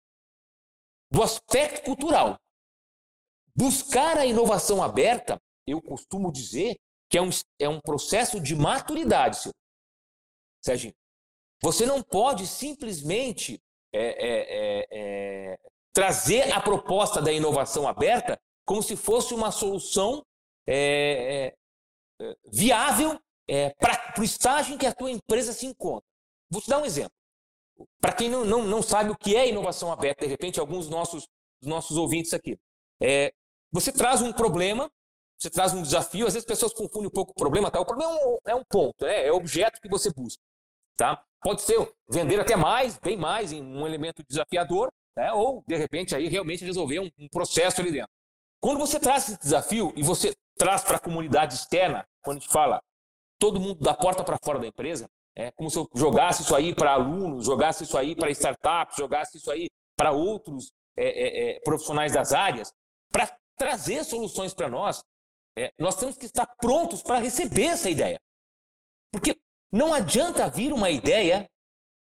[1.11, 2.37] do aspecto cultural.
[3.55, 6.77] Buscar a inovação aberta, eu costumo dizer
[7.09, 9.53] que é um, é um processo de maturidade, Sérgio.
[10.63, 10.93] Serginho.
[11.61, 13.59] Você não pode simplesmente
[13.93, 15.59] é, é, é, é,
[15.93, 20.23] trazer a proposta da inovação aberta como se fosse uma solução
[20.67, 21.53] é,
[22.21, 23.19] é, viável
[23.79, 26.05] para o estágio em que a tua empresa se encontra.
[26.51, 27.16] Vou te dar um exemplo.
[27.99, 31.27] Para quem não, não, não sabe o que é inovação aberta, de repente, alguns nossos,
[31.61, 32.57] nossos ouvintes aqui.
[33.71, 34.89] você traz um problema,
[35.37, 37.79] você traz um desafio, às vezes as pessoas confundem um pouco o problema, tá?
[37.79, 39.27] o problema é um, é um ponto, né?
[39.27, 40.41] é o objeto que você busca.
[40.95, 41.23] Tá?
[41.41, 41.77] Pode ser
[42.09, 45.31] vender até mais, bem mais, em um elemento desafiador, né?
[45.31, 48.09] ou, de repente, aí realmente resolver um, um processo ali dentro.
[48.59, 52.51] Quando você traz esse desafio e você traz para a comunidade externa, quando a gente
[52.51, 52.81] fala
[53.39, 56.73] todo mundo da porta para fora da empresa, é como se eu jogasse isso aí
[56.73, 61.59] para alunos, jogasse isso aí para startups, jogasse isso aí para outros é, é, é,
[61.59, 62.73] profissionais das áreas,
[63.11, 65.03] para trazer soluções para nós,
[65.55, 68.19] é, nós temos que estar prontos para receber essa ideia.
[69.11, 69.39] Porque
[69.71, 71.47] não adianta vir uma ideia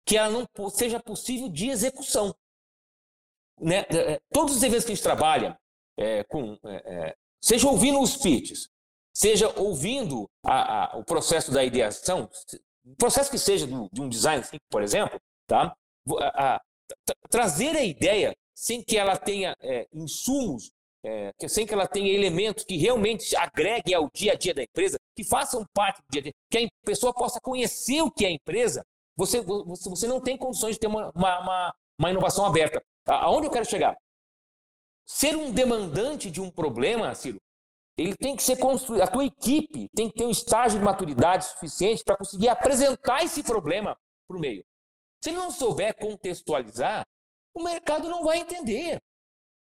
[0.06, 2.32] que ela não seja possível de execução.
[3.60, 3.80] Né?
[3.90, 5.58] É, todos os eventos que a gente trabalha,
[6.28, 6.58] com,
[7.40, 8.68] seja ouvindo os pitches,
[9.12, 12.28] seja ouvindo a, a, o processo da ideação,
[12.98, 15.74] processo que seja do, de um design por exemplo, tá?
[16.34, 16.60] A,
[17.30, 20.70] trazer a ideia sem que ela tenha é, insumos
[21.04, 24.98] é, sem que ela tenha elementos que realmente agreguem ao dia a dia da empresa,
[25.14, 28.28] que façam parte do dia a dia, que a pessoa possa conhecer o que é
[28.28, 32.82] a empresa, você, você não tem condições de ter uma, uma, uma inovação aberta.
[33.06, 33.96] Aonde eu quero chegar?
[35.06, 37.38] Ser um demandante de um problema, Ciro,
[37.96, 39.02] ele tem que ser construído.
[39.02, 43.42] A tua equipe tem que ter um estágio de maturidade suficiente para conseguir apresentar esse
[43.42, 44.64] problema para o meio.
[45.22, 47.06] Se ele não souber contextualizar,
[47.54, 49.00] o mercado não vai entender.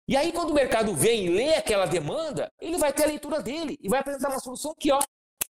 [0.07, 3.41] E aí, quando o mercado vem e lê aquela demanda, ele vai ter a leitura
[3.41, 4.99] dele e vai apresentar uma solução que, ó,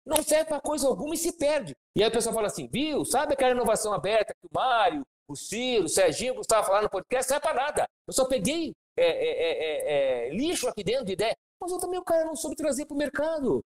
[0.06, 1.76] não serve para coisa alguma e se perde.
[1.96, 5.36] E aí o pessoal fala assim, viu, sabe aquela inovação aberta que o Mário, o
[5.36, 7.88] Ciro, o Serginho, o Gustavo falaram no podcast, não serve para nada.
[8.08, 11.36] Eu só peguei é, é, é, é, lixo aqui dentro de ideia.
[11.62, 13.64] Mas eu também o cara não soube trazer para o mercado.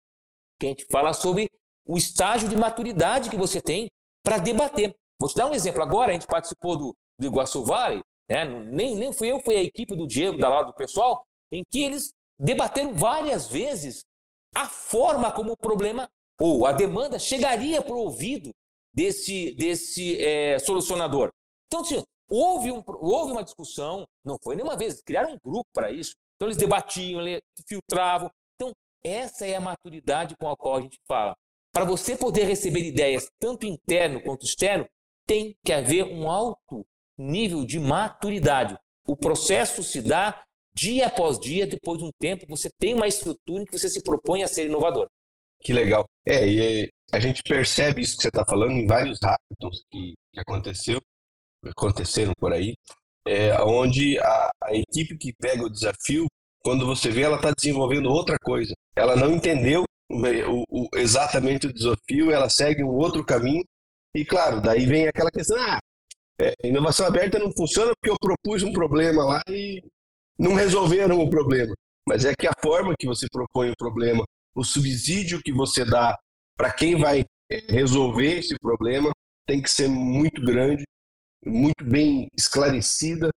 [0.59, 1.50] Que a gente fala sobre
[1.87, 3.88] o estágio de maturidade que você tem
[4.24, 4.94] para debater.
[5.20, 5.83] Vou te dar um exemplo.
[5.83, 8.44] Agora a gente participou do, do Iguaçu Vale né?
[8.44, 11.83] nem, nem fui eu, foi a equipe do Diego, da lado do pessoal, em que
[11.83, 14.05] eles debateram várias vezes
[14.55, 16.09] a forma como o problema
[16.40, 18.50] ou a demanda chegaria para o ouvido
[18.94, 21.31] desse, desse é, solucionador.
[21.66, 25.90] Então, assim, houve, um, houve uma discussão, não foi nenhuma vez, criaram um grupo para
[25.90, 26.14] isso.
[26.42, 28.28] Então, eles debatiam, eles filtravam.
[28.57, 28.72] Então,
[29.05, 31.37] essa é a maturidade com a qual a gente fala.
[31.72, 34.85] Para você poder receber ideias, tanto interno quanto externo,
[35.24, 36.85] tem que haver um alto
[37.16, 38.76] nível de maturidade.
[39.07, 40.42] O processo se dá
[40.74, 44.02] dia após dia, depois de um tempo, você tem uma estrutura em que você se
[44.02, 45.07] propõe a ser inovador.
[45.61, 46.07] Que legal.
[46.26, 50.40] É, e a gente percebe isso que você está falando em vários hackathons que, que
[50.40, 51.00] aconteceu,
[51.64, 52.74] aconteceram por aí,
[53.26, 56.26] é, onde a, a equipe que pega o desafio,
[56.62, 58.72] quando você vê, ela está desenvolvendo outra coisa.
[58.94, 63.64] Ela não entendeu o, o, exatamente o desafio, ela segue um outro caminho.
[64.14, 65.78] E claro, daí vem aquela questão: ah,
[66.40, 69.82] é, inovação aberta não funciona porque eu propus um problema lá e
[70.38, 71.74] não resolveram o problema.
[72.06, 76.18] Mas é que a forma que você propõe o problema, o subsídio que você dá
[76.56, 77.24] para quem vai
[77.68, 79.11] resolver esse problema
[79.46, 80.85] tem que ser muito grande,
[81.44, 83.31] muito bem esclarecida,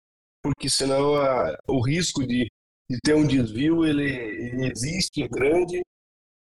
[0.42, 2.46] porque senão a, o risco de,
[2.90, 5.80] de ter um desvio ele, ele existe, é grande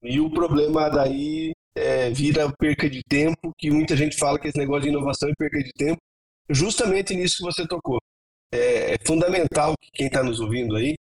[0.04, 4.58] E o problema daí é, vira perca de tempo, que muita gente fala que esse
[4.58, 6.00] negócio de inovação é perca de tempo,
[6.50, 8.00] justamente nisso que você tocou.
[8.54, 10.95] É, é fundamental que quem está nos ouvindo aí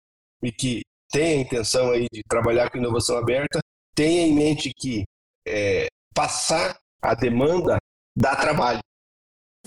[0.44, 3.60] e que tem a intenção aí de trabalhar com inovação aberta,
[3.96, 5.04] tenha em mente que
[5.48, 7.78] é, passar a demanda
[8.16, 8.80] dá trabalho.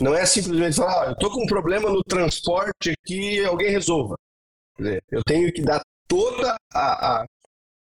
[0.02, 4.16] Não é simplesmente falar, ah, eu estou com um problema no transporte aqui, alguém resolva.
[4.76, 7.26] Dizer, eu tenho que dar toda a, a,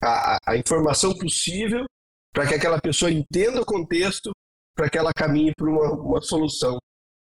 [0.03, 1.85] a, a informação possível
[2.33, 4.31] para que aquela pessoa entenda o contexto,
[4.75, 6.79] para que ela caminhe para uma, uma solução.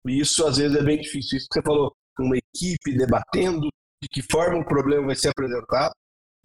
[0.06, 1.38] E isso às vezes é bem difícil.
[1.38, 3.68] Isso que você falou, uma equipe debatendo
[4.02, 5.92] de que forma o problema vai ser apresentado,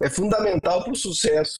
[0.01, 1.57] é fundamental para o sucesso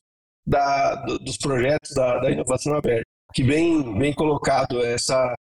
[0.48, 3.04] da, do, dos projetos da, da, inovação aberta.
[3.34, 5.36] Que bem, bem colocado essa,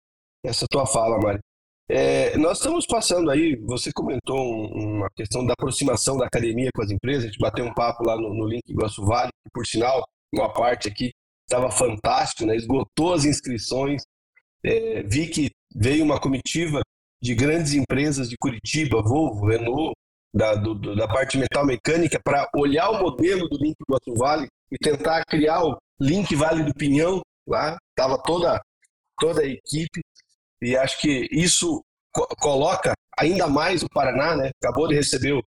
[0.46, 1.40] essa tua fala, Mário.
[1.88, 6.82] É, nós estamos passando aí, você comentou um, uma questão da aproximação da academia com
[6.82, 9.64] as empresas, a gente bateu um papo lá no, no link Iguaçu Vale, que por
[9.64, 10.02] sinal,
[10.34, 11.12] uma parte aqui
[11.48, 12.56] estava fantástico, né?
[12.56, 14.02] esgotou as inscrições,
[14.64, 16.80] é, vi que veio uma comitiva
[17.22, 19.94] de grandes empresas de Curitiba, Volvo, Renault,
[20.34, 24.76] da, do, da parte metal mecânica, para olhar o modelo do Link Iguaçu Vale e
[24.76, 28.60] tentar criar o Link Vale do Pinhão lá, estava toda,
[29.18, 30.00] toda a equipe,
[30.62, 34.50] e acho que isso co coloca ainda mais o Paraná, né?
[34.62, 35.42] acabou de receber o,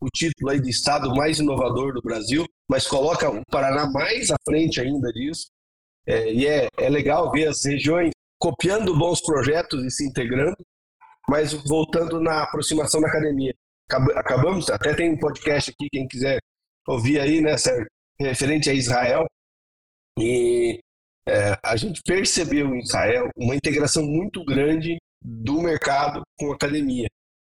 [0.00, 4.36] o título aí de estado mais inovador do Brasil, mas coloca o Paraná mais à
[4.44, 5.48] frente ainda disso,
[6.06, 10.56] é, e é, é legal ver as regiões copiando bons projetos e se integrando,
[11.28, 13.54] mas voltando na aproximação da academia.
[14.16, 16.38] Acabamos, até tem um podcast aqui, quem quiser
[16.86, 17.86] ouvir aí, né, Sérgio,
[18.18, 19.26] referente a Israel,
[20.18, 20.80] e
[21.30, 27.08] é, a gente percebeu em Israel uma integração muito grande do mercado com a academia.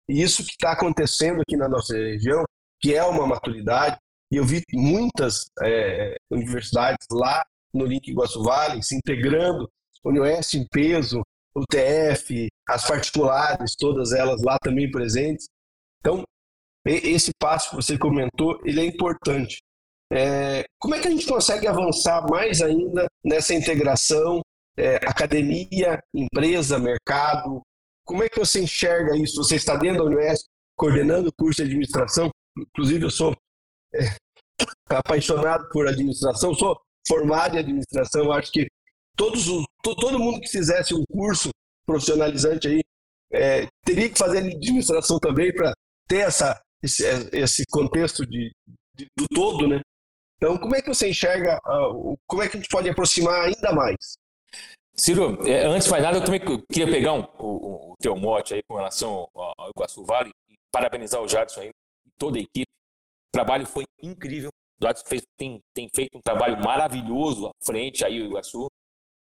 [0.09, 2.43] E isso que está acontecendo aqui na nossa região,
[2.81, 3.97] que é uma maturidade,
[4.31, 9.69] e eu vi muitas é, universidades lá no Link Iguaçu Vale se integrando
[10.03, 11.21] Unioeste em peso,
[11.53, 15.47] o TF, as particulares, todas elas lá também presentes.
[15.99, 16.23] Então,
[16.85, 19.59] esse passo que você comentou, ele é importante.
[20.11, 24.41] É, como é que a gente consegue avançar mais ainda nessa integração
[24.77, 27.61] é, academia, empresa, mercado?
[28.05, 29.41] Como é que você enxerga isso?
[29.41, 30.45] Você está dentro da Unioeste,
[30.75, 32.29] coordenando o curso de administração.
[32.57, 33.33] Inclusive, eu sou
[33.95, 33.99] é,
[34.89, 38.33] apaixonado por administração, sou formado em administração.
[38.33, 38.67] Acho que
[39.15, 41.51] todos os, todo mundo que fizesse um curso
[41.85, 42.81] profissionalizante aí
[43.31, 45.71] é, teria que fazer administração também para
[46.07, 48.51] ter essa, esse, esse contexto de,
[48.93, 49.79] de, do todo, né?
[50.41, 53.71] Então, como é que você enxerga, uh, como é que a gente pode aproximar ainda
[53.71, 54.17] mais?
[54.95, 58.55] Ciro, é, antes de mais nada, eu também queria pegar um, o, o teu mote
[58.55, 61.69] aí com relação ao Iguaçu Vale e parabenizar o Jadson aí
[62.17, 62.65] toda a equipe.
[62.65, 64.49] O trabalho foi incrível.
[64.81, 68.67] O Jadson fez, tem, tem feito um trabalho maravilhoso à frente aí o Iguaçu.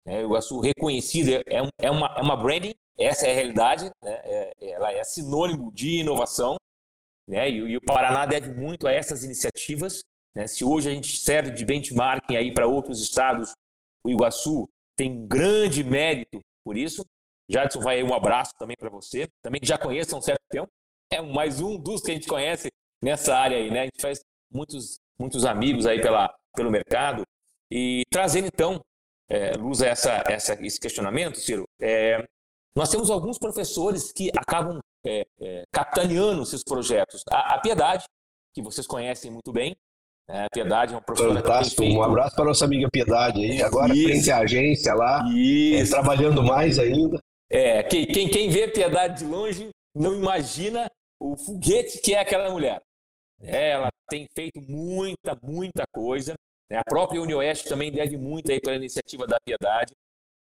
[0.07, 3.91] É, o Iguaçu reconhecido, é, é, é, uma, é uma branding, essa é a realidade,
[4.03, 4.21] né?
[4.25, 6.57] é, ela é sinônimo de inovação,
[7.29, 7.51] né?
[7.51, 10.01] E, e, o Paraná deve muito a essas iniciativas.
[10.35, 10.47] Né?
[10.47, 13.53] Se hoje a gente serve de benchmarking aí para outros estados,
[14.05, 17.05] o Iguaçu tem grande mérito por isso.
[17.51, 20.69] Jadson vai um abraço também para você, também já conheço há um certo tempo,
[21.13, 22.69] é mais um dos que a gente conhece
[23.03, 23.81] nessa área aí, né?
[23.81, 24.21] A gente faz
[24.53, 27.25] muitos, muitos amigos aí pela, pelo mercado
[27.73, 28.81] e trazendo então
[29.29, 32.25] é, luz a essa, essa, esse questionamento, Ciro, é,
[32.77, 37.23] nós temos alguns professores que acabam é, é, capitaneando esses projetos.
[37.31, 38.05] A, a, Piedade,
[38.55, 39.75] que vocês conhecem muito bem,
[40.31, 41.83] a Piedade é uma professora Fantástico.
[41.83, 44.05] Um abraço para nossa amiga Piedade aí, agora Isso.
[44.05, 47.19] frente à agência lá, é, trabalhando mais ainda.
[47.51, 50.89] É, quem, quem, quem vê Piedade de longe não imagina
[51.21, 52.81] o foguete que é aquela mulher.
[53.43, 56.35] Ela tem feito muita, muita coisa.
[56.71, 56.79] Né?
[56.79, 59.93] A própria UniOeste também deve muito aí pela iniciativa da Piedade.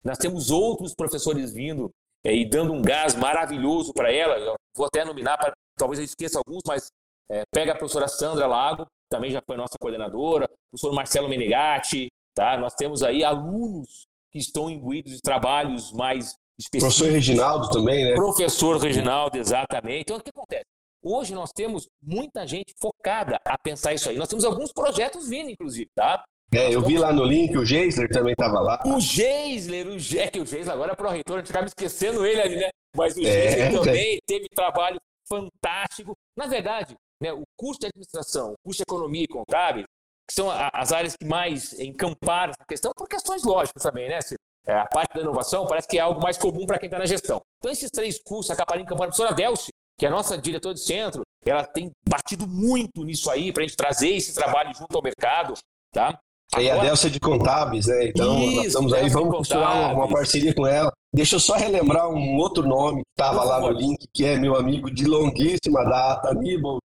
[0.05, 1.91] Nós temos outros professores vindo
[2.25, 4.39] é, e dando um gás maravilhoso para ela.
[4.39, 6.89] Eu vou até nominar, pra, talvez eu esqueça alguns, mas
[7.31, 12.09] é, pega a professora Sandra Lago, também já foi nossa coordenadora, o professor Marcelo Menegatti,
[12.35, 12.57] tá?
[12.57, 16.97] Nós temos aí alunos que estão imbuídos de trabalhos mais específicos.
[16.97, 18.15] Professor Reginaldo também, né?
[18.15, 20.01] Professor Reginaldo, exatamente.
[20.01, 20.65] Então, o que acontece?
[21.05, 24.17] Hoje nós temos muita gente focada a pensar isso aí.
[24.17, 26.25] Nós temos alguns projetos vindo, inclusive, tá?
[26.55, 28.81] É, eu vi lá no link, o Geisler também estava lá.
[28.87, 30.19] O Geisler, o Ge...
[30.19, 32.69] é que o Geisler agora é pró-reitor, a gente acaba esquecendo ele ali, né?
[32.97, 36.15] Mas o é, Geisler também teve trabalho fantástico.
[36.37, 39.85] Na verdade, né, o curso de administração, o curso de economia e contábil,
[40.29, 44.19] que são as áreas que mais encamparam essa questão, por questões lógicas também, né?
[44.67, 47.07] É, a parte da inovação parece que é algo mais comum para quem está na
[47.07, 47.41] gestão.
[47.59, 49.05] Então, esses três cursos acabaram encampando.
[49.05, 53.31] A professora Delci, que é a nossa diretora de centro, ela tem batido muito nisso
[53.31, 55.55] aí para a gente trazer esse trabalho junto ao mercado,
[55.93, 56.17] tá?
[56.55, 58.09] Tem a Delcia de Contábeis, né?
[58.09, 60.93] Então, Isso, nós estamos aí, vamos costurar uma, uma, parceria com ela.
[61.13, 64.55] Deixa eu só relembrar um outro nome que estava lá no link, que é meu
[64.55, 66.79] amigo de longuíssima data, Aníbal,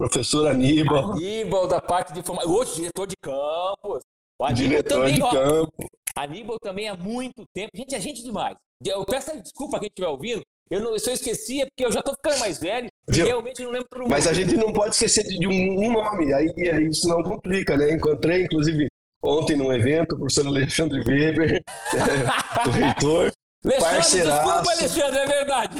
[0.00, 1.12] professor Aníbal.
[1.12, 2.50] Aníbal, da parte de informação.
[2.50, 4.02] Hoje, diretor de campus.
[4.38, 5.86] O Aníbal diretor também, de ó, campo.
[6.16, 7.70] Aníbal também há muito tempo.
[7.76, 8.56] Gente, é gente demais.
[8.82, 10.40] Eu peço desculpa a quem estiver ouvindo.
[10.70, 13.62] Eu, não, eu só esqueci, é porque eu já estou ficando mais velho e realmente
[13.62, 14.10] não lembro todo mundo.
[14.10, 17.76] Mas a gente não pode esquecer de um, um nome, aí, aí isso não complica,
[17.76, 17.92] né?
[17.92, 18.86] Encontrei, inclusive,
[19.22, 21.60] ontem num evento, o professor Alexandre Weber,
[21.92, 23.32] é, o reitor.
[23.64, 25.76] Alexandre, desculpa, Alexandre, é verdade.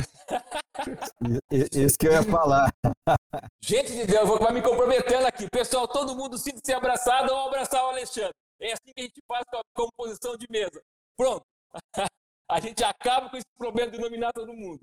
[1.73, 2.71] Isso que eu ia falar.
[3.62, 5.49] Gente de Deus, vou vai me comprometendo aqui.
[5.51, 8.35] Pessoal, todo mundo sinta-se abraçado ou abraçar o Alexandre.
[8.61, 10.83] É assim que a gente faz com a composição de mesa.
[11.16, 11.43] Pronto.
[12.51, 14.81] A gente acaba com esse problema de nominar todo mundo.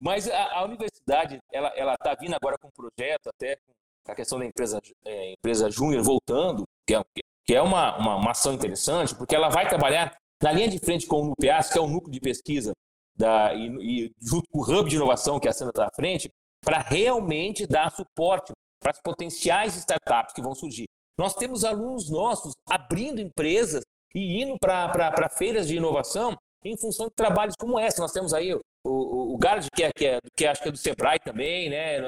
[0.00, 3.58] Mas a, a universidade, ela está vindo agora com um projeto, até
[4.04, 7.02] com a questão da empresa, é, empresa júnior voltando, que é,
[7.44, 11.06] que é uma, uma, uma, ação interessante, porque ela vai trabalhar na linha de frente
[11.06, 12.74] com o NUPEAS, que é o núcleo de pesquisa,
[13.16, 16.28] da, e, e junto com o Hub de Inovação, que a Santa está à frente,
[16.62, 20.84] para realmente dar suporte para as potenciais startups que vão surgir.
[21.18, 23.82] Nós temos alunos nossos abrindo empresas
[24.14, 27.98] e indo para feiras de inovação em função de trabalhos como esse.
[27.98, 30.72] Nós temos aí o, o, o Gard, que, é, que, é, que acho que é
[30.72, 32.06] do Sebrae também, né?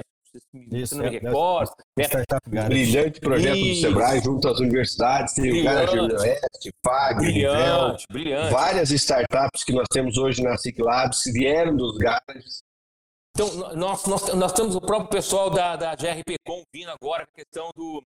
[0.73, 1.17] Isso, é.
[1.17, 1.21] É,
[2.47, 2.69] né?
[2.69, 3.83] Brilhante projeto Isso.
[3.83, 8.53] do Sebrae junto às universidades, tem o Gard Oeste, FAG, brilhante, brilhante.
[8.53, 12.61] Várias startups que nós temos hoje na Ciclabs vieram dos Gards.
[13.35, 17.71] Então, nós, nós, nós temos o próprio pessoal da, da GRPcom vindo agora, a questão
[17.77, 18.03] do,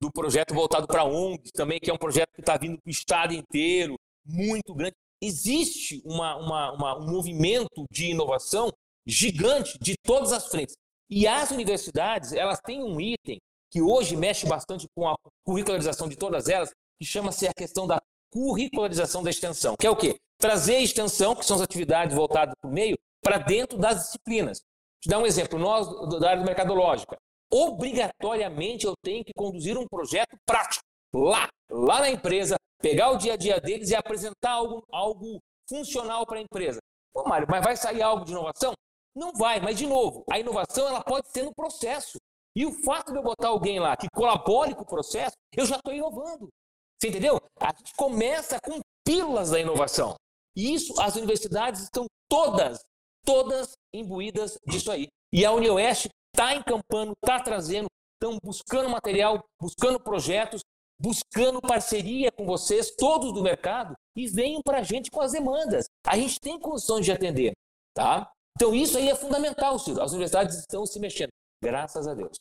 [0.00, 2.92] do projeto voltado para ONGs também, que é um projeto que está vindo para o
[2.92, 8.70] estado inteiro, muito grande existe uma, uma, uma, um movimento de inovação
[9.06, 10.76] gigante de todas as frentes.
[11.10, 13.38] E as universidades, elas têm um item
[13.70, 18.00] que hoje mexe bastante com a curricularização de todas elas, que chama-se a questão da
[18.30, 20.16] curricularização da extensão, que é o quê?
[20.38, 24.60] Trazer a extensão, que são as atividades voltadas para o meio, para dentro das disciplinas.
[25.00, 25.86] Te dar um exemplo, nós
[26.18, 27.16] da área mercadológica,
[27.50, 33.34] obrigatoriamente eu tenho que conduzir um projeto prático lá, lá na empresa, pegar o dia
[33.34, 36.78] a dia deles e apresentar algo, algo funcional para a empresa.
[37.14, 38.72] Pô, Mário, mas vai sair algo de inovação?
[39.18, 42.18] Não vai, mas de novo, a inovação ela pode ser no processo.
[42.54, 45.76] E o fato de eu botar alguém lá que colabore com o processo, eu já
[45.76, 46.48] estou inovando.
[46.96, 47.40] Você entendeu?
[47.60, 50.14] A gente começa com pílulas da inovação.
[50.56, 52.78] E isso, as universidades estão todas,
[53.24, 55.08] todas imbuídas disso aí.
[55.32, 60.60] E a UniOeste está encampando, está trazendo, estão buscando material, buscando projetos,
[61.00, 65.86] buscando parceria com vocês, todos do mercado, e venham para a gente com as demandas.
[66.06, 67.52] A gente tem condições de atender,
[67.94, 68.30] tá?
[68.58, 70.02] Então isso aí é fundamental, Ciro.
[70.02, 71.28] As universidades estão se mexendo,
[71.62, 72.36] graças a Deus.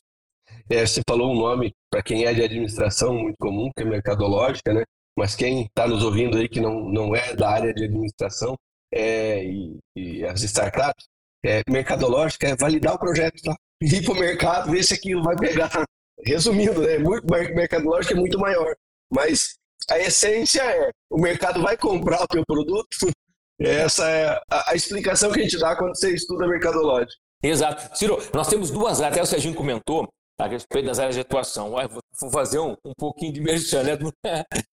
[0.68, 4.74] É, você falou um nome para quem é de administração muito comum, que é mercadológica,
[4.74, 4.84] né?
[5.16, 8.56] Mas quem está nos ouvindo aí que não, não é da área de administração
[8.92, 11.06] é, e, e as startups,
[11.46, 13.56] é, mercadológica é validar o projeto, tá?
[13.80, 15.70] Ir para o mercado, ver se aquilo vai pegar,
[16.26, 16.98] Resumindo, né?
[16.98, 18.76] Muito, mercadológico é muito maior.
[19.14, 19.54] Mas
[19.88, 23.12] a essência é: o mercado vai comprar o teu produto.
[23.60, 27.20] Essa é a, explicação que a gente dá quando você estuda mercadológico.
[27.42, 27.98] Exato.
[27.98, 30.08] Ciro, nós temos duas áreas, até o Serginho comentou
[30.40, 31.74] a respeito das áreas de atuação.
[32.20, 33.98] Vou fazer um, um pouquinho de merchan, né?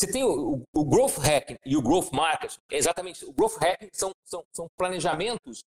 [0.00, 2.56] Você tem o, o, Growth Hacking e o Growth Market.
[2.70, 3.22] Exatamente.
[3.26, 5.62] O Growth Hacking são, são, são planejamentos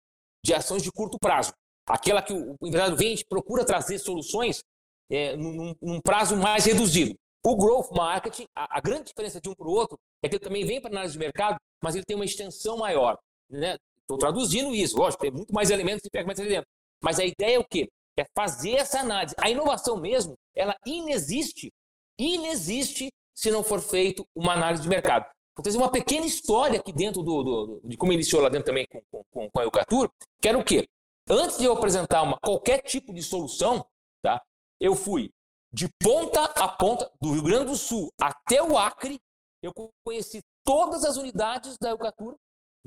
[0.44, 1.52] de ações de curto prazo.
[1.86, 4.64] Aquela que o empresário vem e procura trazer soluções
[5.10, 7.14] é, num, num, prazo mais reduzido.
[7.44, 10.44] O growth marketing, a, a grande diferença de um para o outro é que ele
[10.44, 13.18] também vem para análise de mercado, mas ele tem uma extensão maior.
[13.50, 13.78] Estou né?
[14.20, 16.68] traduzindo isso, lógico, tem muito mais elementos e ferramentas ali dentro.
[17.02, 17.90] Mas a ideia é o quê?
[18.18, 19.34] É fazer essa análise.
[19.38, 21.72] A inovação mesmo, ela inexiste,
[22.20, 25.26] inexiste se não for feito uma análise de mercado.
[25.56, 28.86] Vou trazer uma pequena história aqui dentro do, do, de como iniciou lá dentro também
[28.88, 30.88] com, com, com a Eucatur, que era o quê?
[31.28, 33.86] Antes de eu apresentar uma, qualquer tipo de solução,
[34.22, 34.42] tá?
[34.80, 35.32] eu fui
[35.74, 39.20] de ponta a ponta, do Rio Grande do Sul até o Acre,
[39.64, 39.72] eu
[40.06, 42.36] conheci todas as unidades da Eucatura,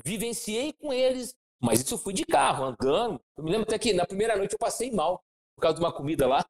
[0.05, 3.21] vivenciei com eles, mas isso fui de carro, andando.
[3.37, 5.23] Eu me lembro até que na primeira noite eu passei mal,
[5.57, 6.45] por causa de uma comida lá.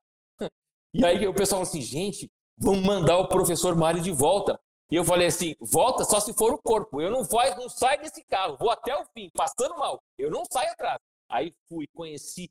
[0.93, 4.59] E aí o pessoal falou assim, gente, vamos mandar o professor Mário de volta.
[4.91, 7.01] E eu falei assim, volta só se for o corpo.
[7.01, 10.03] Eu não, vou, não saio desse carro, vou até o fim, passando mal.
[10.19, 10.99] Eu não saio atrás.
[11.29, 12.51] Aí fui, conheci.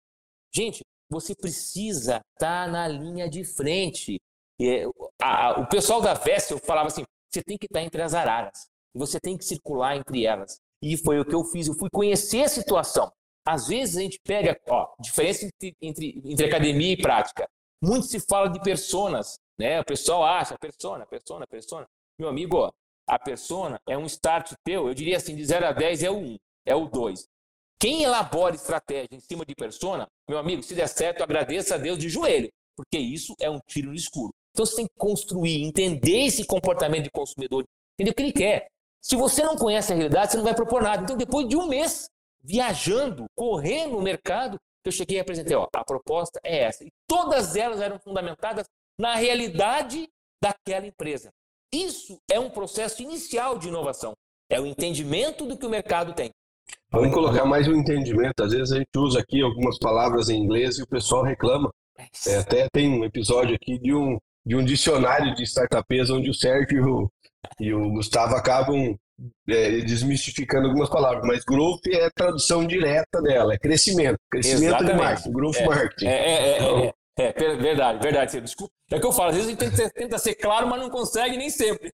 [0.53, 0.84] Gente,
[1.14, 4.20] você precisa estar tá na linha de frente.
[4.59, 4.84] E,
[5.22, 8.14] a, a, o pessoal da Vessel falava assim: você tem que estar tá entre as
[8.14, 10.57] araras, você tem que circular entre elas.
[10.82, 13.11] E foi o que eu fiz, eu fui conhecer a situação.
[13.45, 17.47] Às vezes a gente pega, ó, diferença entre, entre, entre academia e prática.
[17.82, 19.80] Muito se fala de personas, né?
[19.82, 21.86] O pessoal acha persona, persona, persona.
[22.18, 22.72] Meu amigo, ó,
[23.07, 26.18] a persona é um start teu, eu diria assim, de 0 a 10 é o
[26.18, 27.28] 1, é o 2.
[27.84, 31.97] Quem elabora estratégia em cima de persona, meu amigo, se der certo, agradeça a Deus
[31.99, 34.34] de joelho, porque isso é um tiro no escuro.
[34.51, 37.65] Então você tem que construir, entender esse comportamento de consumidor,
[37.99, 38.67] entender o que ele quer.
[39.01, 41.03] Se você não conhece a realidade, você não vai propor nada.
[41.03, 42.07] Então, depois de um mês
[42.41, 46.86] viajando, correndo no mercado, eu cheguei e apresentei, ó, a proposta é essa.
[46.86, 48.65] E todas elas eram fundamentadas
[48.97, 50.07] na realidade
[50.41, 51.31] daquela empresa.
[51.69, 54.13] Isso é um processo inicial de inovação.
[54.49, 56.31] É o entendimento do que o mercado tem.
[56.94, 58.44] Vamos colocar mais um entendimento.
[58.44, 61.74] Às vezes a gente usa aqui algumas palavras em inglês e o pessoal reclama.
[62.28, 66.34] É, até tem um episódio aqui de um, de um dicionário de startups onde o
[66.36, 67.10] Sérgio
[67.60, 68.96] e o Gustavo acabam
[69.50, 74.94] é, desmistificando algumas palavras, mas growth é a tradução direta dela, é crescimento, crescimento Exatamente.
[74.94, 76.06] de marketing, growth é, marketing.
[76.06, 78.41] É, é, é então, é, verdade, verdade.
[78.41, 78.74] Desculpa.
[78.91, 81.38] É que eu falo, às vezes a gente tenta, tenta ser claro, mas não consegue
[81.38, 81.91] nem sempre.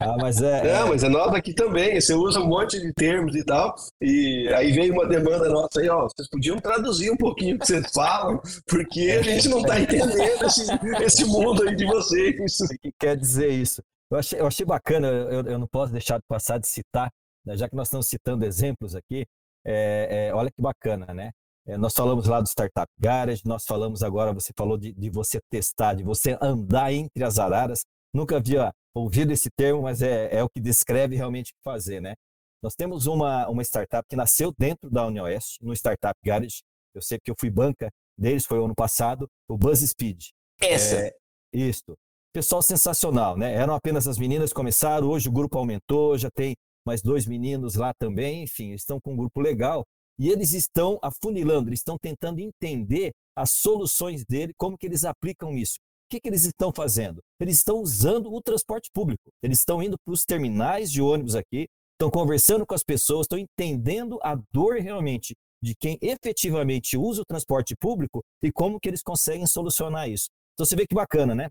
[0.00, 0.68] Ah, mas é.
[0.68, 0.84] é...
[0.84, 2.00] mas é nós aqui também.
[2.00, 3.74] Você usa um monte de termos e tal.
[4.00, 6.08] E aí veio uma demanda nossa aí, ó.
[6.08, 10.44] Vocês podiam traduzir um pouquinho o que vocês falam, porque a gente não está entendendo
[10.44, 10.66] esse,
[11.04, 12.60] esse mundo aí de vocês.
[12.60, 13.82] O que quer dizer isso?
[14.10, 17.12] Eu achei, eu achei bacana, eu, eu não posso deixar de passar de citar,
[17.46, 19.24] né, já que nós estamos citando exemplos aqui,
[19.64, 21.30] é, é, olha que bacana, né?
[21.66, 25.40] É, nós falamos lá do Startup Garage, nós falamos agora, você falou de, de, você
[25.50, 27.84] testar, de você andar entre as araras.
[28.12, 32.00] Nunca havia ouvido esse termo, mas é, é o que descreve realmente o que fazer,
[32.00, 32.14] né?
[32.62, 36.60] Nós temos uma, uma startup que nasceu dentro da UniOeste, no Startup Garage.
[36.94, 40.30] Eu sei que eu fui banca deles, foi o ano passado, o BuzzSpeed.
[40.60, 40.96] Essa?
[40.96, 41.16] É,
[41.52, 41.94] isso.
[42.32, 43.54] Pessoal sensacional, né?
[43.54, 46.54] Eram apenas as meninas que começaram, hoje o grupo aumentou, já tem
[46.86, 49.84] mais dois meninos lá também, enfim, estão com um grupo legal.
[50.20, 55.56] E eles estão afunilando, eles estão tentando entender as soluções dele, como que eles aplicam
[55.56, 55.76] isso.
[55.78, 57.20] O que, que eles estão fazendo?
[57.40, 59.30] Eles estão usando o transporte público.
[59.42, 63.38] Eles estão indo para os terminais de ônibus aqui, estão conversando com as pessoas, estão
[63.38, 69.02] entendendo a dor realmente de quem efetivamente usa o transporte público e como que eles
[69.02, 70.28] conseguem solucionar isso.
[70.52, 71.48] Então você vê que bacana, né?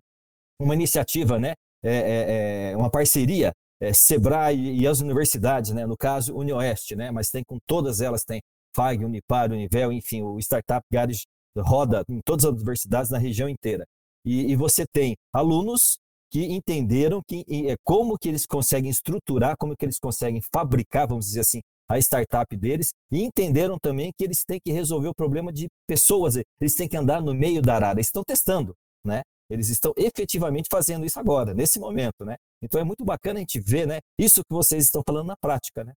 [0.60, 1.54] uma iniciativa, né?
[1.82, 5.86] É, é, é uma parceria, é, Sebrae e as universidades, né?
[5.86, 7.10] No caso, UniOeste, né?
[7.10, 8.42] Mas tem com todas elas, tem
[8.76, 11.24] FAG, Unipar, Univel, enfim, o Startup Garage
[11.58, 13.86] roda em todas as universidades na região inteira.
[14.26, 15.98] E, e você tem alunos
[16.32, 21.26] que entenderam que, e, como que eles conseguem estruturar, como que eles conseguem fabricar, vamos
[21.26, 25.52] dizer assim, a startup deles, e entenderam também que eles têm que resolver o problema
[25.52, 29.24] de pessoas, eles têm que andar no meio da arara, eles estão testando, né?
[29.50, 32.36] Eles estão efetivamente fazendo isso agora, nesse momento, né?
[32.62, 34.00] Então é muito bacana a gente ver, né?
[34.20, 35.94] Isso que vocês estão falando na prática, né?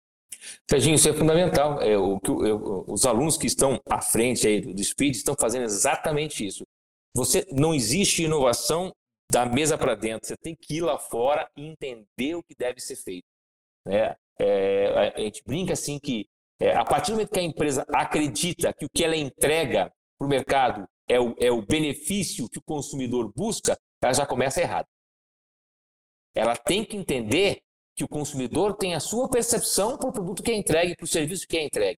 [0.68, 1.80] Serginho, isso é fundamental.
[1.80, 6.46] É, o, que os alunos que estão à frente aí do Speed estão fazendo exatamente
[6.46, 6.64] isso.
[7.14, 8.92] Você não existe inovação
[9.30, 10.26] da mesa para dentro.
[10.26, 13.26] Você tem que ir lá fora e entender o que deve ser feito.
[13.86, 14.14] Né?
[14.38, 16.26] É, a gente brinca assim que
[16.60, 20.26] é, a partir do momento que a empresa acredita que o que ela entrega para
[20.26, 24.86] o mercado é o, é o benefício que o consumidor busca, ela já começa errado.
[26.34, 27.60] Ela tem que entender
[28.00, 31.08] que o consumidor tem a sua percepção para o produto que é entregue, para o
[31.08, 31.98] serviço que é entregue.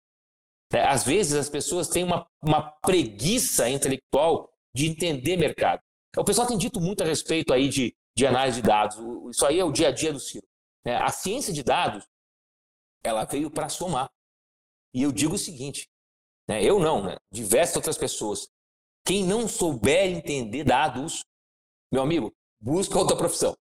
[0.73, 5.83] É, às vezes as pessoas têm uma, uma preguiça intelectual de entender mercado.
[6.17, 8.97] O pessoal tem dito muito a respeito aí de, de análise de dados.
[9.31, 10.47] Isso aí é o dia a dia do Ciro.
[10.87, 12.07] É, a ciência de dados,
[13.05, 14.09] ela veio para somar.
[14.95, 15.87] E eu digo o seguinte,
[16.49, 18.49] né, eu não, né, diversas outras pessoas,
[19.05, 21.25] quem não souber entender dados,
[21.93, 23.55] meu amigo, busca outra profissão.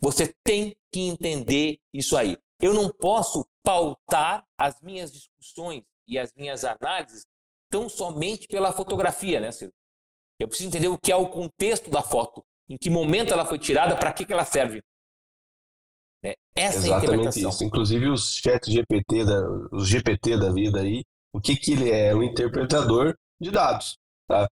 [0.00, 2.36] Você tem que entender isso aí.
[2.60, 7.24] Eu não posso pautar as minhas discussões e as minhas análises
[7.70, 9.72] tão somente pela fotografia, né, Ciro?
[10.38, 13.58] Eu preciso entender o que é o contexto da foto, em que momento ela foi
[13.58, 14.82] tirada, para que, que ela serve.
[16.24, 17.50] É, essa Exatamente é a interpretação.
[17.50, 17.64] Isso.
[17.64, 19.40] Inclusive os chat GPT, da,
[19.72, 22.14] os GPT da vida aí, o que, que ele é?
[22.14, 23.96] Um interpretador de dados.
[24.26, 24.48] Tá?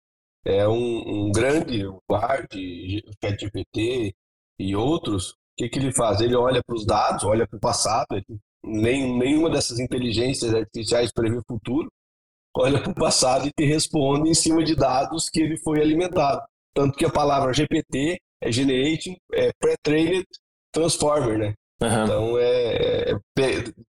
[0.45, 4.15] é um, um grande, o Bard, o ChatGPT
[4.59, 6.21] e outros, que, que ele faz?
[6.21, 8.07] Ele olha para os dados, olha para o passado,
[8.63, 11.87] nem, nenhuma dessas inteligências artificiais prevê o futuro,
[12.55, 16.41] olha para o passado e te responde em cima de dados que ele foi alimentado.
[16.73, 20.25] Tanto que a palavra GPT é Generating, é Pre-Trained
[20.73, 21.53] Transformer, né?
[21.81, 22.03] Uhum.
[22.03, 23.17] Então, é, é,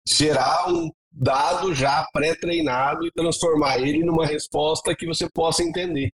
[0.07, 6.09] gerar um dado já pré-treinado e transformar ele numa resposta que você possa entender.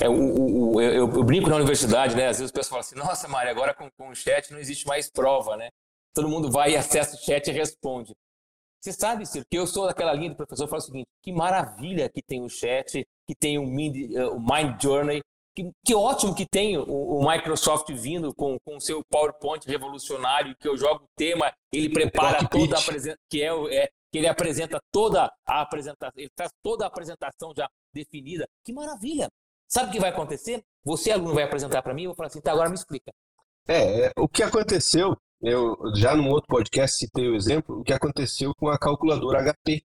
[0.00, 2.28] É, o, o, eu, eu, brinco na universidade, né?
[2.28, 4.86] Às vezes o pessoal fala assim, nossa, Mário, agora com, com o chat não existe
[4.86, 5.68] mais prova, né?
[6.14, 8.14] Todo mundo vai e acessa o chat e responde.
[8.82, 12.08] Você sabe, Ciro, que eu sou daquela linha de professor, falo o seguinte, que maravilha
[12.08, 15.20] que tem o chat, que tem o Mind, uh, o Mind Journey,
[15.54, 20.66] que, que ótimo que tem o, o Microsoft vindo com o seu PowerPoint revolucionário, que
[20.66, 24.80] eu jogo o tema, ele prepara toda a apresentação, que é, é, que ele apresenta
[24.90, 28.46] toda a apresentação, ele traz toda a apresentação já definida.
[28.64, 29.28] Que maravilha!
[29.70, 30.64] Sabe o que vai acontecer?
[30.84, 33.12] Você, aluno, vai apresentar para mim e eu vou falar assim, tá, agora me explica.
[33.68, 37.92] É, é, o que aconteceu, eu já num outro podcast citei o exemplo, o que
[37.92, 39.84] aconteceu com a calculadora HP.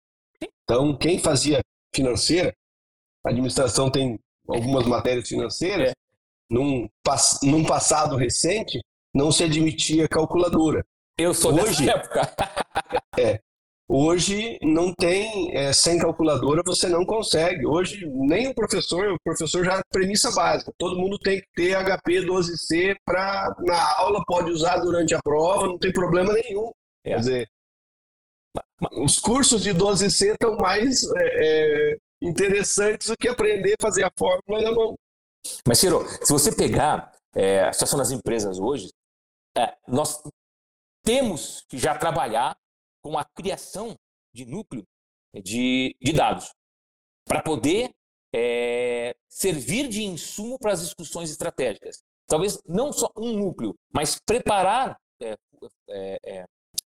[0.63, 1.61] Então, quem fazia
[1.93, 2.55] financeira,
[3.25, 5.93] a administração tem algumas matérias financeiras, é.
[6.47, 6.87] num,
[7.41, 8.79] num passado recente,
[9.11, 10.85] não se admitia calculadora.
[11.17, 12.35] Eu sou Hoje, dessa época.
[13.17, 13.41] é,
[13.93, 17.67] Hoje não tem, é, sem calculadora você não consegue.
[17.67, 20.71] Hoje nem o professor, o professor já premissa básica.
[20.77, 25.67] Todo mundo tem que ter HP 12C para na aula, pode usar durante a prova,
[25.67, 26.71] não tem problema nenhum.
[27.03, 27.09] É.
[27.09, 27.49] Quer dizer,
[29.03, 34.11] os cursos de 12C estão mais é, é, interessantes do que aprender a fazer a
[34.17, 34.95] fórmula na mão.
[35.67, 38.87] Mas, Ciro, se você pegar é, a situação das empresas hoje,
[39.57, 40.23] é, nós
[41.03, 42.55] temos que já trabalhar
[43.01, 43.95] com a criação
[44.33, 44.83] de núcleo
[45.33, 46.51] de, de dados
[47.25, 47.91] para poder
[48.33, 52.01] é, servir de insumo para as discussões estratégicas.
[52.27, 55.35] Talvez não só um núcleo, mas preparar é,
[55.89, 56.45] é, é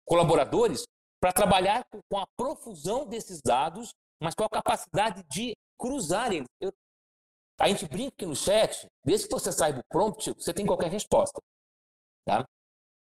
[0.04, 0.84] colaboradores
[1.20, 3.90] para trabalhar com a profusão desses dados,
[4.20, 6.48] mas com a capacidade de cruzar eles.
[6.61, 6.72] Eu,
[7.58, 10.90] a gente brinca aqui no chat, desde que você saiba o prompt, você tem qualquer
[10.90, 11.40] resposta.
[12.26, 12.44] Tá?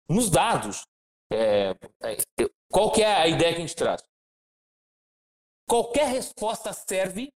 [0.10, 0.84] Nos dados,
[1.32, 1.70] é,
[2.03, 2.18] é
[2.72, 4.03] qual que é a ideia que a gente traz?
[5.67, 7.32] Qualquer resposta serve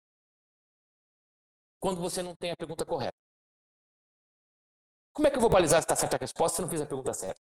[1.80, 3.18] quando você não tem a pergunta correta.
[5.14, 6.86] Como é que eu vou balizar se está certa a resposta se não fiz a
[6.86, 7.40] pergunta certa?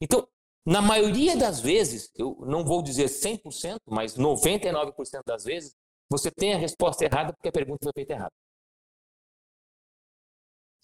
[0.00, 0.28] Então,
[0.66, 5.74] na maioria das vezes, eu não vou dizer 100%, mas 99% das vezes,
[6.10, 8.32] você tem a resposta errada porque a pergunta foi feita errada.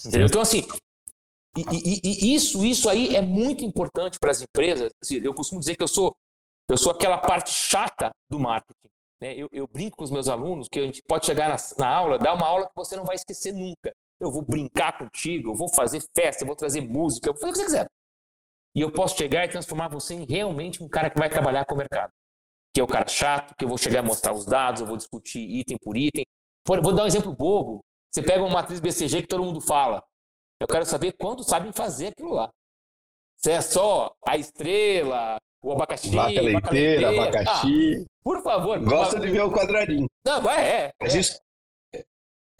[0.05, 0.26] Entendeu?
[0.26, 0.62] Então, assim,
[1.57, 4.90] e, e, e, isso, isso aí é muito importante para as empresas.
[5.03, 6.16] Assim, eu costumo dizer que eu sou
[6.69, 8.89] eu sou aquela parte chata do marketing.
[9.21, 9.35] Né?
[9.35, 12.19] Eu, eu, brinco com os meus alunos que a gente pode chegar na, na aula,
[12.19, 13.95] dar uma aula que você não vai esquecer nunca.
[14.21, 17.51] Eu vou brincar contigo, eu vou fazer festa, eu vou trazer música, eu vou fazer
[17.51, 17.87] o que você quiser.
[18.75, 21.75] E eu posso chegar e transformar você em realmente um cara que vai trabalhar com
[21.75, 22.12] o mercado.
[22.73, 24.97] Que é o cara chato, que eu vou chegar a mostrar os dados, eu vou
[24.97, 26.25] discutir item por item.
[26.67, 27.85] Vou dar um exemplo bobo.
[28.11, 30.03] Você pega uma matriz BCG que todo mundo fala.
[30.61, 32.51] Eu quero saber quantos sabem fazer aquilo lá.
[33.37, 36.11] Se é só a estrela, o abacaxi.
[36.11, 38.03] Vaca leiteira, vaca abacaxi.
[38.03, 38.79] Ah, por favor.
[38.81, 40.07] Gosta de ver o quadradinho.
[40.27, 40.91] Não, vai, é.
[41.01, 41.41] Mas isso,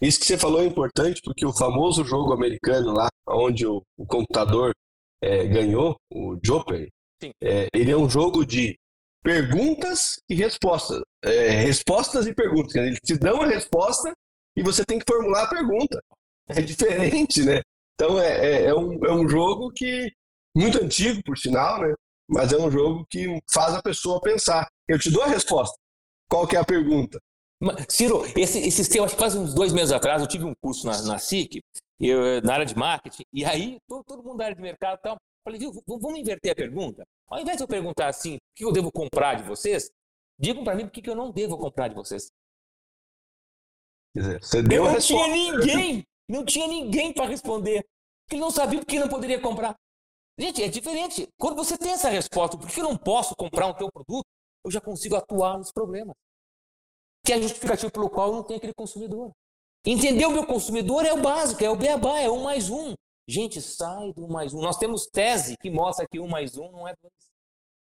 [0.01, 4.07] isso que você falou é importante, porque o famoso jogo americano lá, onde o, o
[4.07, 4.73] computador
[5.23, 6.89] é, ganhou, o Joper,
[7.43, 8.77] é, ele é um jogo de
[9.23, 11.03] perguntas e respostas.
[11.23, 12.75] É, respostas e perguntas.
[12.75, 14.13] Eles te dão a resposta
[14.57, 16.03] e você tem que formular a pergunta.
[16.49, 17.61] É diferente, né?
[17.95, 20.11] Então é, é, é, um, é um jogo que
[20.57, 21.95] muito antigo, por sinal, né?
[22.35, 24.69] Mas é um jogo que faz a pessoa pensar.
[24.89, 25.79] Eu te dou a resposta.
[26.29, 27.21] Qual que é a pergunta?
[27.89, 31.19] Ciro, esse, esses temas, quase uns dois meses atrás, eu tive um curso na, na
[31.19, 31.61] SIC,
[32.01, 35.17] eu, na área de marketing, e aí todo, todo mundo da área de mercado tal,
[35.45, 37.05] falei, viu, vamos inverter a pergunta?
[37.31, 39.89] Ao invés de eu perguntar assim, o que eu devo comprar de vocês,
[40.39, 42.27] digam para mim o que eu não devo comprar de vocês.
[44.13, 47.85] Quer dizer, você deu eu não tinha ninguém, não tinha ninguém para responder,
[48.25, 49.75] porque ele não sabia porque não poderia comprar.
[50.39, 51.29] Gente, é diferente.
[51.39, 54.27] Quando você tem essa resposta, por que eu não posso comprar um teu produto?
[54.65, 56.15] Eu já consigo atuar nos problemas.
[57.25, 59.31] Que é a justificativa pelo qual eu não tenho aquele consumidor.
[59.87, 62.95] Entender o meu consumidor é o básico, é o beabá, é um mais um.
[63.29, 64.61] Gente, sai do mais um.
[64.61, 67.13] Nós temos tese que mostra que um mais um não é dois.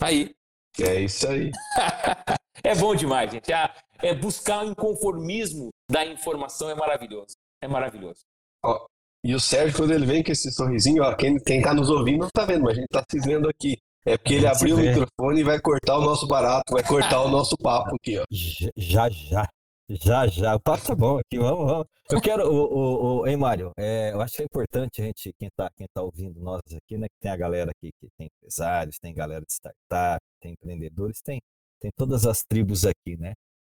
[0.01, 0.35] Aí.
[0.79, 1.51] É isso aí.
[2.63, 3.51] é bom demais, gente.
[3.51, 7.35] É buscar o inconformismo da informação é maravilhoso.
[7.61, 8.21] É maravilhoso.
[8.63, 8.85] Ó,
[9.27, 12.19] e o Sérgio, quando ele vem com esse sorrisinho, ó, quem, quem tá nos ouvindo
[12.19, 13.77] não tá vendo, mas a gente tá se vendo aqui.
[14.05, 17.27] É porque ele abriu o microfone e vai cortar o nosso barato, vai cortar o
[17.27, 18.23] nosso papo aqui, ó.
[18.31, 19.45] Já, já.
[19.89, 20.55] Já, já.
[20.55, 21.85] O papo tá bom aqui, vamos, vamos.
[22.09, 25.33] Eu quero, o, o, o, hein, Mário, é, eu acho que é importante a gente,
[25.37, 28.29] quem tá, quem tá ouvindo nós aqui, né, que tem a galera aqui que tem
[28.33, 31.41] empresários, tem galera de startup, tem empreendedores, tem,
[31.81, 33.33] tem todas as tribos aqui, né?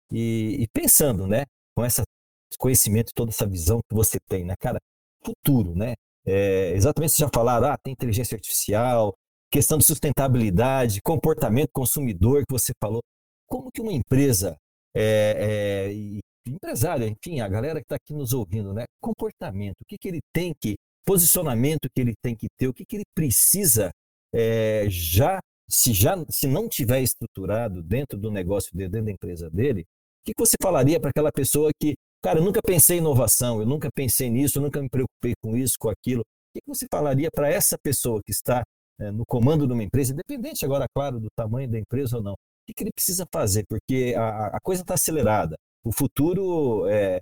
[0.10, 1.44] E, e pensando, né,
[1.76, 2.04] com esse
[2.58, 4.80] conhecimento, toda essa visão que você tem, né, cara,
[5.24, 5.94] futuro, né?
[6.26, 9.16] É, exatamente, vocês já falaram, ah, tem inteligência artificial,
[9.52, 13.02] questão de sustentabilidade, comportamento consumidor que você falou.
[13.48, 14.56] Como que uma empresa,
[14.96, 18.86] é, é, empresário, enfim, a galera que está aqui nos ouvindo, né?
[19.02, 22.86] Comportamento, o que, que ele tem que, posicionamento que ele tem que ter, o que,
[22.86, 23.92] que ele precisa
[24.34, 29.50] é, já, se já, se não tiver estruturado dentro do negócio dele, dentro da empresa
[29.50, 33.00] dele, o que, que você falaria para aquela pessoa que cara, eu nunca pensei em
[33.00, 36.22] inovação, eu nunca pensei nisso, eu nunca me preocupei com isso, com aquilo.
[36.22, 38.64] O que você falaria para essa pessoa que está
[39.00, 42.34] é, no comando de uma empresa, independente agora, claro, do tamanho da empresa ou não?
[42.34, 43.66] O que, ele precisa fazer?
[43.68, 45.56] Porque a, a coisa está acelerada.
[45.84, 47.20] O futuro, é,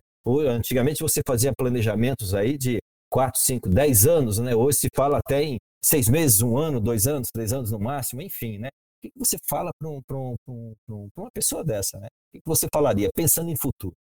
[0.49, 2.79] antigamente você fazia planejamentos aí de
[3.09, 4.55] 4, 5, 10 anos, né?
[4.55, 8.21] Hoje se fala até em seis meses, um ano, dois anos, três anos no máximo,
[8.21, 8.69] enfim, né?
[8.97, 10.01] O que você fala para um,
[10.47, 12.07] um, um, uma pessoa dessa, né?
[12.33, 13.95] O que você falaria, pensando em futuro?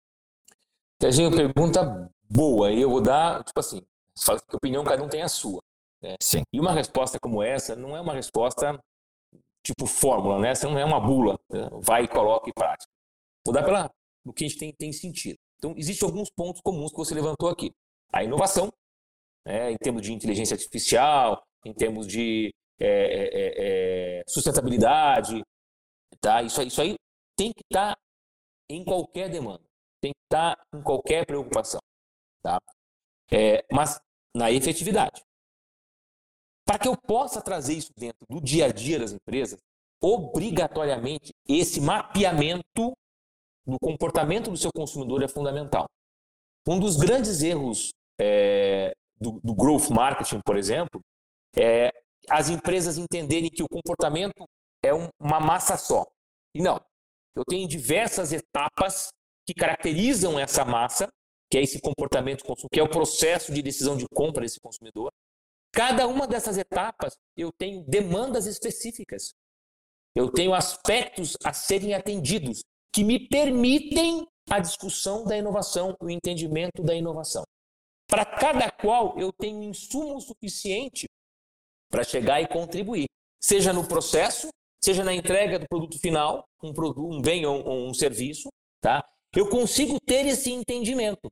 [1.01, 2.73] Serginho, pergunta boa.
[2.73, 3.83] E eu vou dar, tipo assim,
[4.19, 5.63] fala que opinião cada um tem a sua.
[6.03, 6.17] Né?
[6.21, 6.43] Sim.
[6.53, 8.79] E uma resposta como essa não é uma resposta
[9.65, 10.51] tipo fórmula, né?
[10.51, 11.39] Essa não é uma bula.
[11.51, 11.69] Né?
[11.81, 12.91] Vai e coloca em prática.
[13.45, 13.91] Vou dar pela,
[14.25, 15.37] o que a gente tem, tem sentido.
[15.59, 17.73] Então, existem alguns pontos comuns que você levantou aqui.
[18.13, 18.71] A inovação,
[19.47, 25.43] né, em termos de inteligência artificial, em termos de é, é, é, é sustentabilidade,
[26.21, 26.43] tá?
[26.43, 26.97] Isso, isso aí
[27.37, 28.01] tem que estar tá
[28.69, 29.64] em qualquer demanda,
[30.05, 31.81] tem que estar em qualquer preocupação,
[32.43, 32.61] tá?
[33.33, 33.99] É, mas
[34.37, 35.23] na efetividade.
[36.67, 39.59] Para que eu possa trazer isso dentro do dia a dia das empresas,
[40.03, 42.93] obrigatoriamente esse mapeamento
[43.67, 45.87] do comportamento do seu consumidor é fundamental.
[46.69, 47.91] Um dos grandes erros
[48.21, 51.01] é, do, do growth marketing, por exemplo,
[51.57, 51.91] é
[52.29, 54.45] as empresas entenderem que o comportamento
[54.83, 56.05] é um, uma massa só.
[56.55, 56.79] E não.
[57.35, 59.11] Eu tenho diversas etapas
[59.47, 61.09] que caracterizam essa massa,
[61.51, 65.13] que é esse comportamento que é o processo de decisão de compra desse consumidor.
[65.73, 69.35] Cada uma dessas etapas eu tenho demandas específicas.
[70.15, 76.83] Eu tenho aspectos a serem atendidos que me permitem a discussão da inovação, o entendimento
[76.83, 77.43] da inovação.
[78.09, 81.07] Para cada qual eu tenho insumo suficiente
[81.91, 83.07] para chegar e contribuir,
[83.43, 84.49] seja no processo,
[84.83, 88.49] seja na entrega do produto final, um, produto, um bem ou um serviço,
[88.81, 89.03] tá?
[89.37, 91.31] Eu consigo ter esse entendimento.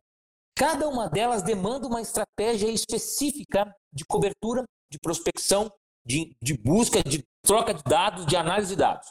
[0.56, 5.70] Cada uma delas demanda uma estratégia específica de cobertura, de prospecção,
[6.04, 9.08] de, de busca, de troca de dados, de análise de dados.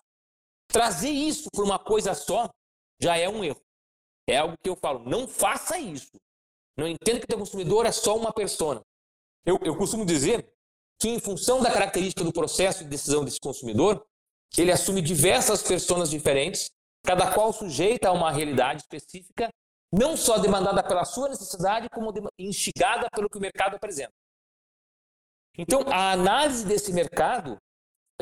[0.67, 2.49] Trazer isso para uma coisa só
[3.01, 3.61] já é um erro.
[4.27, 6.11] É algo que eu falo, não faça isso.
[6.77, 8.81] Não entenda que o consumidor é só uma persona.
[9.45, 10.47] Eu, eu costumo dizer
[10.99, 14.05] que, em função da característica do processo de decisão desse consumidor,
[14.57, 16.69] ele assume diversas personas diferentes,
[17.03, 19.49] cada qual sujeita a uma realidade específica,
[19.91, 24.13] não só demandada pela sua necessidade, como instigada pelo que o mercado apresenta.
[25.57, 27.57] Então, a análise desse mercado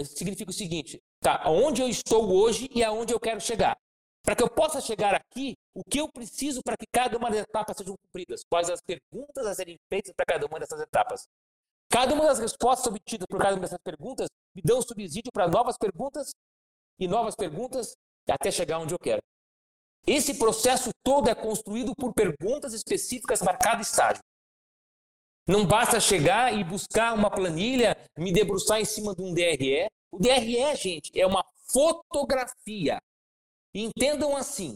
[0.03, 3.77] significa o seguinte: tá, onde eu estou hoje e aonde eu quero chegar.
[4.23, 7.41] Para que eu possa chegar aqui, o que eu preciso para que cada uma das
[7.41, 8.43] etapas sejam cumpridas?
[8.49, 11.25] Quais as perguntas a serem feitas para cada uma dessas etapas?
[11.89, 15.77] Cada uma das respostas obtidas por cada uma dessas perguntas me dão subsídio para novas
[15.77, 16.31] perguntas
[16.99, 17.95] e novas perguntas
[18.29, 19.21] até chegar onde eu quero.
[20.07, 24.23] Esse processo todo é construído por perguntas específicas para cada estágio.
[25.47, 29.87] Não basta chegar e buscar uma planilha, me debruçar em cima de um DRE.
[30.11, 32.99] O DRE, gente, é uma fotografia
[33.73, 34.75] Entendam assim: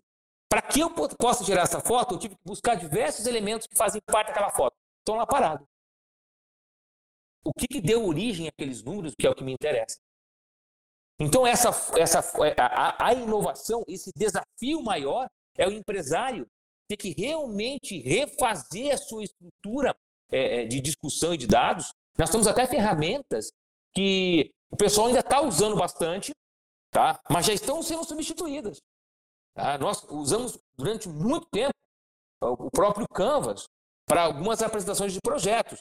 [0.49, 4.01] para que eu possa gerar essa foto, eu tive que buscar diversos elementos que fazem
[4.06, 4.76] parte daquela foto.
[4.99, 5.66] Estão lá parados.
[7.43, 9.97] O que, que deu origem àqueles números, que é o que me interessa.
[11.20, 12.20] Então, essa, essa,
[12.57, 16.47] a, a inovação, esse desafio maior, é o empresário
[16.88, 19.95] ter que realmente refazer a sua estrutura
[20.32, 21.91] é, é de discussão e de dados.
[22.18, 23.51] Nós temos até ferramentas
[23.93, 26.32] que o pessoal ainda está usando bastante,
[26.91, 27.20] tá?
[27.30, 28.80] mas já estão sendo substituídas.
[29.55, 29.78] Tá?
[29.78, 31.74] Nós usamos durante muito tempo
[32.41, 33.66] o próprio Canvas
[34.05, 35.80] para algumas apresentações de projetos.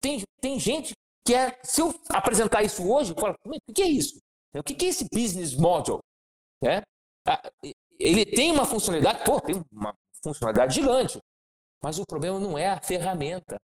[0.00, 0.92] Tem, tem gente
[1.26, 4.18] que é, se eu apresentar isso hoje, fala, o que é isso?
[4.58, 6.00] O que é esse business model?
[6.62, 6.82] É?
[7.98, 11.18] Ele tem uma funcionalidade, pô, tem uma funcionalidade gigante,
[11.82, 13.56] mas o problema não é a ferramenta,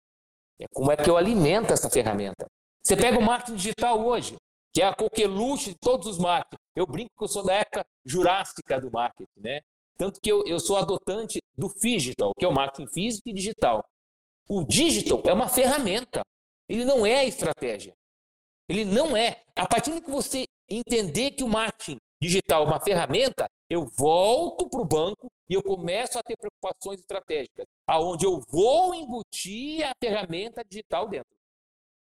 [0.60, 2.46] é como é que eu alimento essa ferramenta.
[2.84, 4.36] Você pega o marketing digital hoje,
[4.74, 6.62] que é a coqueluche de todos os marketing.
[6.76, 9.62] Eu brinco que eu sou da época jurássica do marketing, né?
[9.98, 13.84] Tanto que eu, eu sou adotante do digital, que é o marketing físico e digital.
[14.48, 16.22] O digital é uma ferramenta,
[16.68, 17.94] ele não é a estratégia.
[18.70, 19.42] Ele não é.
[19.56, 24.70] A partir de que você entender que o marketing digital é uma ferramenta, eu volto
[24.70, 29.94] para o banco e eu começo a ter preocupações estratégicas, aonde eu vou embutir a
[30.02, 31.36] ferramenta digital dentro.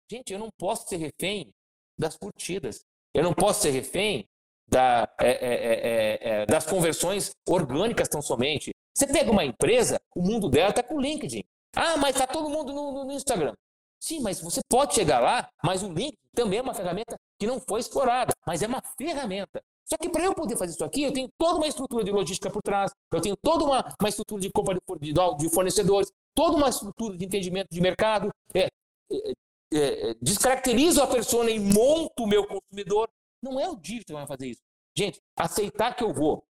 [0.09, 1.51] Gente, eu não posso ser refém
[1.97, 2.85] das curtidas.
[3.13, 4.25] Eu não posso ser refém
[4.67, 8.71] da, é é, é, é, é, das conversões orgânicas tão somente.
[8.93, 11.43] Você pega uma empresa, o mundo dela está com o LinkedIn.
[11.75, 13.53] Ah, mas está todo mundo no, no, Instagram.
[13.99, 17.59] Sim, mas você pode chegar lá, mas o LinkedIn também é uma ferramenta que não
[17.59, 19.61] foi explorada, mas é uma ferramenta.
[19.85, 22.49] Só que para eu poder fazer isso aqui, eu tenho toda uma estrutura de logística
[22.51, 27.17] por trás, eu tenho toda uma, uma estrutura de compra de, fornecedores, toda uma estrutura
[27.17, 28.67] de entendimento de mercado, é,
[29.11, 29.33] é,
[29.73, 33.09] é, descaracterizo a persona e monto o meu consumidor.
[33.41, 34.61] Não é o dígito que vai fazer isso.
[34.95, 36.43] Gente, aceitar que eu vou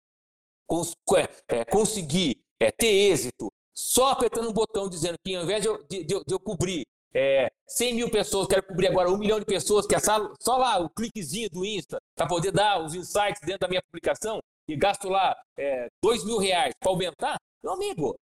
[0.67, 5.63] cons é, é, conseguir é, ter êxito só apertando um botão dizendo que ao invés
[5.63, 9.17] de eu, de, de, de eu cobrir é, 100 mil pessoas, quero cobrir agora um
[9.17, 12.95] milhão de pessoas, que é só lá o cliquezinho do Insta para poder dar os
[12.95, 17.73] insights dentro da minha publicação e gasto lá é, 2 mil reais para aumentar, meu
[17.73, 18.17] amigo,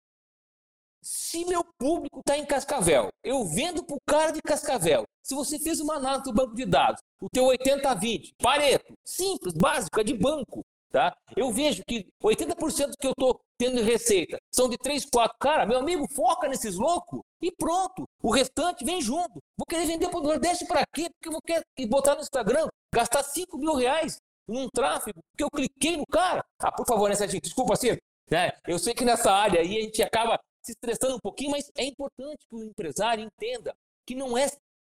[1.01, 5.05] se meu público está em Cascavel, eu vendo para o cara de Cascavel.
[5.22, 10.01] Se você fez uma análise do banco de dados, o teu 80-20, Pareto, simples, básico,
[10.01, 10.64] é de banco.
[10.90, 11.16] Tá?
[11.34, 15.36] Eu vejo que 80% que eu estou tendo receita são de 3, 4.
[15.40, 18.05] Cara, meu amigo, foca nesses loucos e pronto.
[18.22, 19.40] O restante vem junto.
[19.59, 21.11] Vou querer vender para o Nordeste para quê?
[21.11, 24.18] Porque eu vou querer botar no Instagram, gastar 5 mil reais
[24.49, 26.45] num tráfego, porque eu cliquei no cara.
[26.61, 27.43] Ah, por favor, né, Serginho?
[27.43, 27.99] Desculpa, Ciro.
[28.30, 28.53] Né?
[28.66, 31.84] Eu sei que nessa área aí a gente acaba se estressando um pouquinho, mas é
[31.84, 33.74] importante que o empresário entenda
[34.07, 34.47] que não é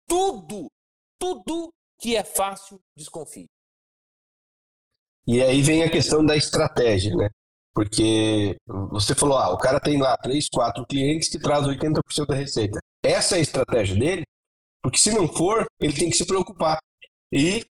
[0.07, 0.67] tudo,
[1.19, 3.47] tudo que é fácil, desconfie.
[5.27, 7.29] E aí vem a questão da estratégia, né?
[7.79, 8.57] Porque
[8.91, 12.77] você falou, ah, o cara tem lá três, quatro clientes que traz 80% da receita.
[13.01, 14.23] Essa é a estratégia dele?
[14.83, 16.77] Porque se não for, ele tem que se preocupar
[17.31, 17.63] e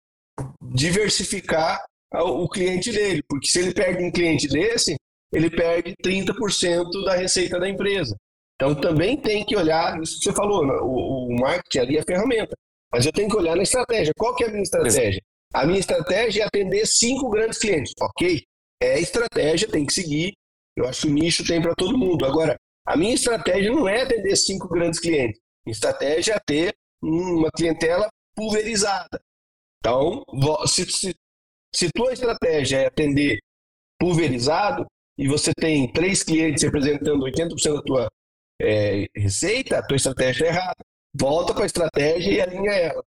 [0.71, 1.83] diversificar
[2.13, 3.21] o cliente dele.
[3.27, 4.95] Porque se ele perde um cliente desse,
[5.33, 8.15] ele perde 30% da receita da empresa.
[8.55, 10.75] Então também tem que olhar, isso que você falou, né?
[10.83, 12.55] o, o marketing ali é a ferramenta.
[12.93, 14.13] Mas eu tenho que olhar na estratégia.
[14.17, 15.21] Qual que é a minha estratégia?
[15.53, 17.91] A minha estratégia é atender cinco grandes clientes.
[17.99, 18.41] Ok,
[18.81, 20.33] é estratégia, tem que seguir.
[20.75, 22.25] Eu acho que o nicho tem para todo mundo.
[22.25, 22.55] Agora,
[22.85, 25.39] a minha estratégia não é atender cinco grandes clientes.
[25.65, 29.19] Minha estratégia é ter uma clientela pulverizada.
[29.79, 30.23] Então,
[30.67, 31.15] se, se,
[31.73, 33.39] se tua estratégia é atender
[33.99, 34.85] pulverizado
[35.17, 38.07] e você tem três clientes representando 80% da tua
[38.61, 40.85] é, receita, a tua estratégia é errada.
[41.19, 43.03] Volta para a estratégia e alinha ela.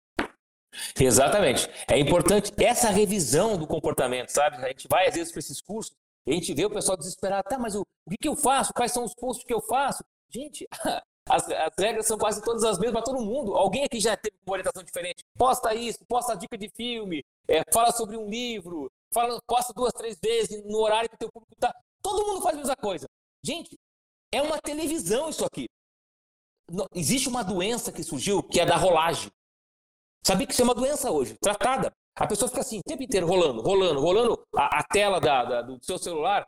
[0.99, 1.69] Exatamente.
[1.89, 4.57] É importante essa revisão do comportamento, sabe?
[4.57, 5.95] A gente vai às vezes para esses cursos
[6.27, 7.49] a gente vê o pessoal desesperado.
[7.49, 8.73] Tá, mas o, o que, que eu faço?
[8.73, 10.05] Quais são os posts que eu faço?
[10.29, 10.67] Gente,
[11.29, 13.57] as, as regras são quase todas as mesmas para todo mundo.
[13.57, 15.25] Alguém aqui já teve uma orientação diferente.
[15.37, 20.19] Posta isso, posta dica de filme, é, fala sobre um livro, fala, posta duas, três
[20.23, 21.75] vezes no horário que o teu público está.
[22.03, 23.09] Todo mundo faz a mesma coisa.
[23.43, 23.77] Gente,
[24.33, 25.69] é uma televisão isso aqui.
[26.95, 29.31] Existe uma doença que surgiu que é da rolagem.
[30.25, 31.93] Sabia que isso é uma doença hoje, tratada.
[32.17, 35.63] A pessoa fica assim, o tempo inteiro rolando, rolando, rolando a, a tela da, da,
[35.63, 36.47] do seu celular.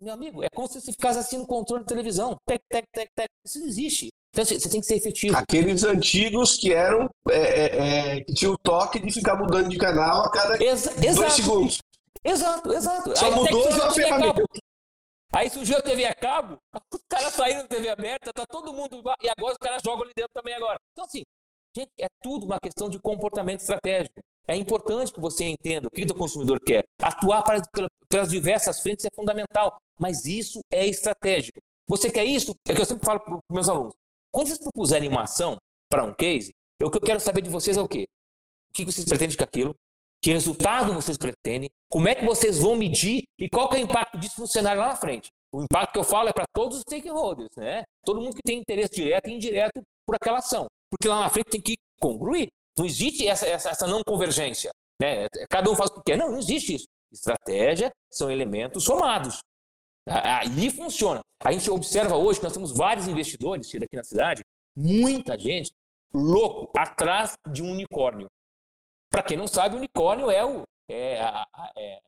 [0.00, 2.36] Meu amigo, é como se você ficasse assim no controle de televisão.
[2.46, 3.28] Tec, tec, tec, tec.
[3.44, 4.08] Isso não existe.
[4.32, 5.36] Então você tem que ser efetivo.
[5.36, 7.08] Aqueles antigos que eram.
[7.28, 10.90] É, é, é, que tinham o toque de ficar mudando de canal a cada Exa
[10.94, 11.32] dois exato.
[11.32, 11.78] segundos.
[12.22, 13.16] Exato, exato.
[13.16, 14.44] Só Aí, mudou a ferramenta.
[15.32, 16.58] Aí surgiu a TV a cabo,
[16.94, 19.02] os caras saíram da TV aberta, tá todo mundo.
[19.20, 20.78] E agora os caras jogam ali dentro também agora.
[20.92, 21.22] Então, assim,
[21.80, 24.20] é tudo uma questão de comportamento estratégico.
[24.46, 26.84] É importante que você entenda o que o consumidor quer.
[27.00, 27.62] Atuar para,
[28.08, 31.60] pelas diversas frentes é fundamental, mas isso é estratégico.
[31.88, 32.54] Você quer isso?
[32.68, 33.94] É que eu sempre falo para os meus alunos.
[34.30, 35.56] Quando vocês propuserem uma ação
[35.88, 36.52] para um case,
[36.82, 38.06] o que eu quero saber de vocês é o quê?
[38.70, 39.74] O que vocês pretendem com aquilo?
[40.22, 41.70] Que resultado vocês pretendem?
[41.88, 43.24] Como é que vocês vão medir?
[43.38, 45.30] E qual é o impacto disso no cenário lá na frente?
[45.52, 47.84] O impacto que eu falo é para todos os stakeholders, né?
[48.04, 51.50] Todo mundo que tem interesse direto e indireto por aquela ação porque lá na frente
[51.50, 52.48] tem que congruir.
[52.76, 54.70] Não existe essa, essa, essa não convergência.
[55.00, 55.26] Né?
[55.48, 56.16] Cada um faz o que quer.
[56.16, 56.86] Não, não existe isso.
[57.12, 59.38] Estratégia são elementos somados.
[60.06, 61.20] Aí funciona.
[61.42, 64.42] A gente observa hoje que nós temos vários investidores aqui na cidade,
[64.76, 65.72] muita gente
[66.12, 68.28] louco atrás de um unicórnio.
[69.10, 72.00] Para quem não sabe, o unicórnio é o, é, a, é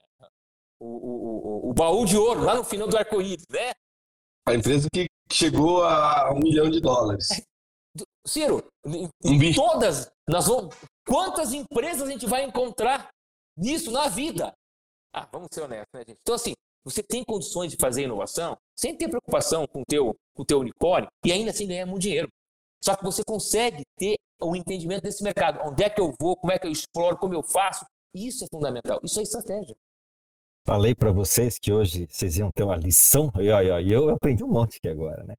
[0.81, 3.73] o, o, o, o, baú de ouro lá no final do arco-íris, né?
[4.47, 7.29] A empresa que chegou a um milhão de dólares.
[8.27, 8.67] Ciro,
[9.25, 10.75] em todas, nós vamos,
[11.07, 13.09] quantas empresas a gente vai encontrar
[13.57, 14.53] nisso na vida?
[15.15, 16.19] Ah, vamos ser honestos, né, gente?
[16.21, 16.53] Então, assim,
[16.85, 20.61] você tem condições de fazer inovação sem ter preocupação com o teu, com o teu
[20.61, 22.29] unicórnio e ainda assim ganhar muito dinheiro.
[22.85, 25.61] Só que você consegue ter o entendimento desse mercado.
[25.65, 27.85] Onde é que eu vou, como é que eu exploro, como eu faço.
[28.15, 29.01] Isso é fundamental.
[29.03, 29.75] Isso é estratégia.
[30.67, 34.49] Falei para vocês que hoje vocês iam ter uma lição e, e eu aprendi um
[34.49, 35.35] monte aqui agora, né?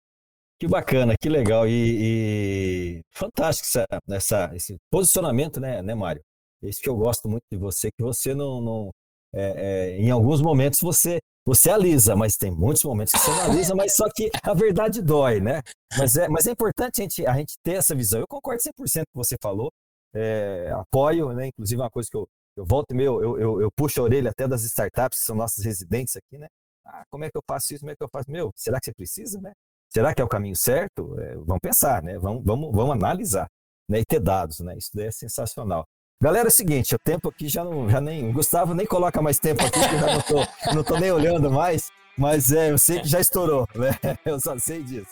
[0.59, 6.21] Que bacana, que legal e, e fantástico essa, essa, esse posicionamento, né, né, Mário?
[6.63, 8.91] Esse que eu gosto muito de você, que você não, não
[9.33, 13.43] é, é, em alguns momentos você você alisa, mas tem muitos momentos que você não
[13.43, 15.61] alisa, mas só que a verdade dói, né?
[15.97, 18.19] Mas é, mas é importante a gente, a gente ter essa visão.
[18.19, 19.71] Eu concordo 100% com o que você falou,
[20.13, 21.47] é, apoio, né?
[21.47, 22.27] Inclusive uma coisa que eu,
[22.57, 25.37] Eu volto e meu, eu, eu, eu puxo a orelha até das startups, que são
[25.37, 26.47] nossos residentes aqui, né?
[26.85, 27.81] Ah, como é que eu faço isso?
[27.81, 28.29] Como é que eu faço?
[28.29, 29.53] Meu, será que você precisa, né?
[29.89, 31.19] Será que é o caminho certo?
[31.19, 32.17] É, vamos pensar, né?
[32.17, 33.47] Vamos, vamos, vamos analisar
[33.89, 33.99] né?
[33.99, 34.77] e ter dados, né?
[34.77, 35.85] Isso daí é sensacional.
[36.21, 39.21] Galera, é o seguinte, o tempo aqui já não, já nem, o Gustavo nem coloca
[39.21, 42.71] mais tempo aqui, que eu já não tô, não tô nem olhando mais, mas é,
[42.71, 43.91] eu sei que já estourou, né?
[44.25, 45.11] Eu só sei disso.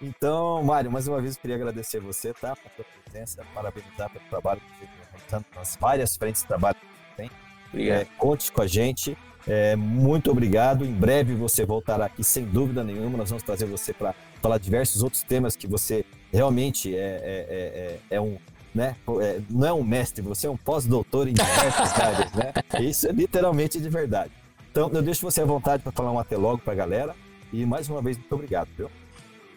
[0.00, 2.54] Então, Mário, mais uma vez eu queria agradecer você, tá?
[2.54, 4.86] Pela sua presença, parabenizar pelo trabalho que você
[5.28, 7.30] tem nas várias frentes de trabalho que você tem.
[7.68, 8.00] Obrigado.
[8.00, 9.16] É, conte com a gente.
[9.46, 10.84] É, muito obrigado.
[10.84, 13.16] Em breve você voltará aqui, sem dúvida nenhuma.
[13.18, 18.16] Nós vamos trazer você para falar diversos outros temas que você realmente é, é, é,
[18.16, 18.38] é um.
[18.74, 18.96] Né?
[19.22, 22.32] É, não é um mestre, você é um pós-doutor em diversas áreas.
[22.32, 22.52] Né?
[22.80, 24.32] Isso é literalmente de verdade.
[24.70, 27.14] Então, eu deixo você à vontade para falar um até logo para a galera.
[27.52, 28.68] E mais uma vez, muito obrigado.
[28.76, 28.90] Viu?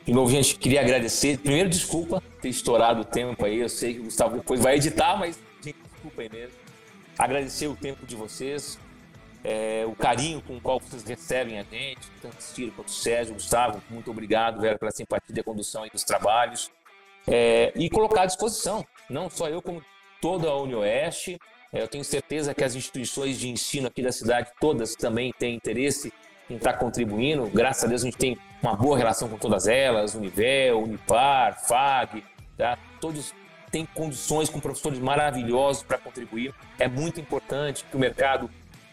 [0.05, 1.37] De novo, gente, queria agradecer.
[1.39, 3.59] Primeiro, desculpa ter estourado o tempo aí.
[3.59, 6.55] Eu sei que o Gustavo depois vai editar, mas, gente, desculpa aí mesmo.
[7.17, 8.79] Agradecer o tempo de vocês
[9.43, 12.91] é, o carinho com o qual vocês recebem a gente, tanto o Ciro quanto o
[12.91, 16.69] Sérgio, Gustavo, muito obrigado, velho, pela simpatia e condução aí dos trabalhos.
[17.27, 19.83] É, e colocar à disposição, não só eu, como
[20.21, 21.39] toda a UniOeste.
[21.71, 25.55] É, eu tenho certeza que as instituições de ensino aqui da cidade, todas também têm
[25.55, 26.11] interesse
[26.49, 27.45] em estar contribuindo.
[27.47, 32.23] Graças a Deus a gente tem uma boa relação com todas elas, Univel, Unipar, FAG,
[32.57, 32.77] tá?
[32.99, 33.33] todos
[33.71, 36.53] têm condições com professores maravilhosos para contribuir.
[36.79, 38.49] É muito importante que o mercado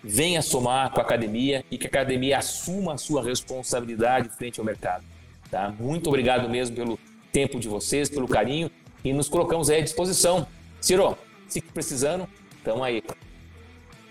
[0.06, 4.66] venha somar com a academia e que a academia assuma a sua responsabilidade frente ao
[4.66, 5.04] mercado.
[5.50, 5.74] Tá?
[5.78, 6.98] Muito obrigado mesmo pelo
[7.32, 8.70] tempo de vocês, pelo carinho
[9.04, 10.46] e nos colocamos aí à disposição.
[10.80, 11.16] Ciro,
[11.48, 13.02] se precisando, estamos aí.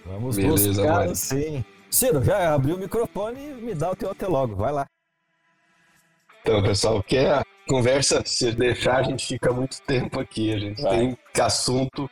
[0.05, 1.65] Vamos Beleza, buscar, sim.
[1.89, 4.85] Ciro, já abriu o microfone e me dá o teu até logo, vai lá.
[6.41, 10.53] Então, pessoal, que a conversa, se deixar, a gente fica muito tempo aqui.
[10.53, 10.97] A gente vai.
[10.97, 12.09] tem assunto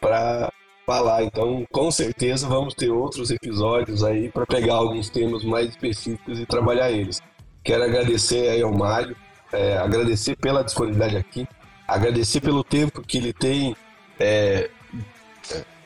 [0.00, 0.50] para
[0.86, 1.24] falar.
[1.24, 6.46] Então, com certeza, vamos ter outros episódios aí para pegar alguns temas mais específicos e
[6.46, 7.20] trabalhar eles.
[7.64, 9.16] Quero agradecer aí ao Mário,
[9.52, 11.48] é, agradecer pela disponibilidade aqui,
[11.86, 13.74] agradecer pelo tempo que ele tem
[14.20, 14.70] é,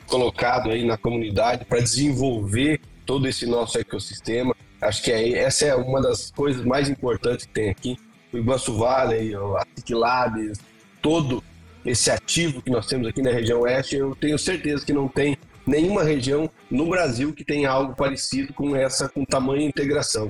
[0.05, 4.55] colocado aí na comunidade para desenvolver todo esse nosso ecossistema.
[4.79, 7.97] Acho que é, essa é uma das coisas mais importantes que tem aqui.
[8.31, 10.59] O Iguaçu Valley, a Ciclabs,
[11.01, 11.43] todo
[11.85, 15.37] esse ativo que nós temos aqui na região oeste, eu tenho certeza que não tem
[15.65, 20.29] nenhuma região no Brasil que tenha algo parecido com essa, com tamanha integração.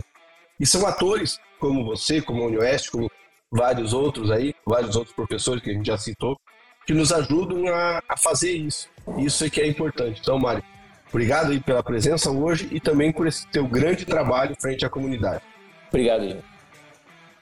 [0.59, 3.09] E são atores como você, como a Unioeste, como
[3.51, 6.39] vários outros aí, vários outros professores que a gente já citou,
[6.85, 8.89] que nos ajudam a, a fazer isso.
[9.17, 10.19] Isso é que é importante.
[10.21, 10.63] Então, Mário,
[11.09, 15.43] obrigado aí pela presença hoje e também por esse teu grande trabalho frente à comunidade.
[15.89, 16.39] Obrigado, Ian.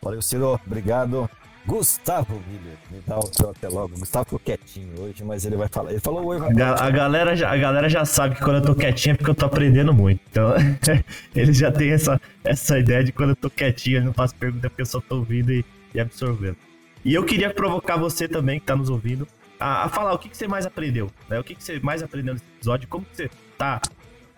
[0.02, 0.60] Valeu, Ciro.
[0.66, 1.30] Obrigado.
[1.66, 3.98] Gustavo Miller, me dá o seu até logo.
[3.98, 5.92] Gustavo ficou quietinho hoje, mas ele vai falar.
[5.92, 6.82] Ele falou oi, vai falar.
[6.82, 9.36] A, galera já, a galera já sabe que quando eu tô quietinho é porque eu
[9.36, 10.22] tô aprendendo muito.
[10.32, 10.54] Então,
[11.36, 14.70] ele já tem essa, essa ideia de quando eu tô quietinho, eu não faço pergunta
[14.70, 16.58] porque eu só tô ouvindo e, e absorvendo.
[17.04, 19.28] E eu queria provocar você também, que tá nos ouvindo,
[19.60, 21.40] a, a falar o que, que você mais aprendeu, né?
[21.40, 23.82] O que, que você mais aprendeu nesse episódio, como que você tá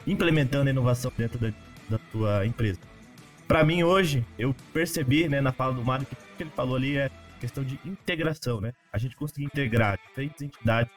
[0.06, 1.52] implementando a inovação dentro da,
[1.90, 2.80] da tua empresa.
[3.52, 6.78] Para mim hoje, eu percebi, né, na fala do Mário, que o que ele falou
[6.78, 8.72] ali é questão de integração, né?
[8.94, 10.90] A gente conseguir integrar diferentes entidades,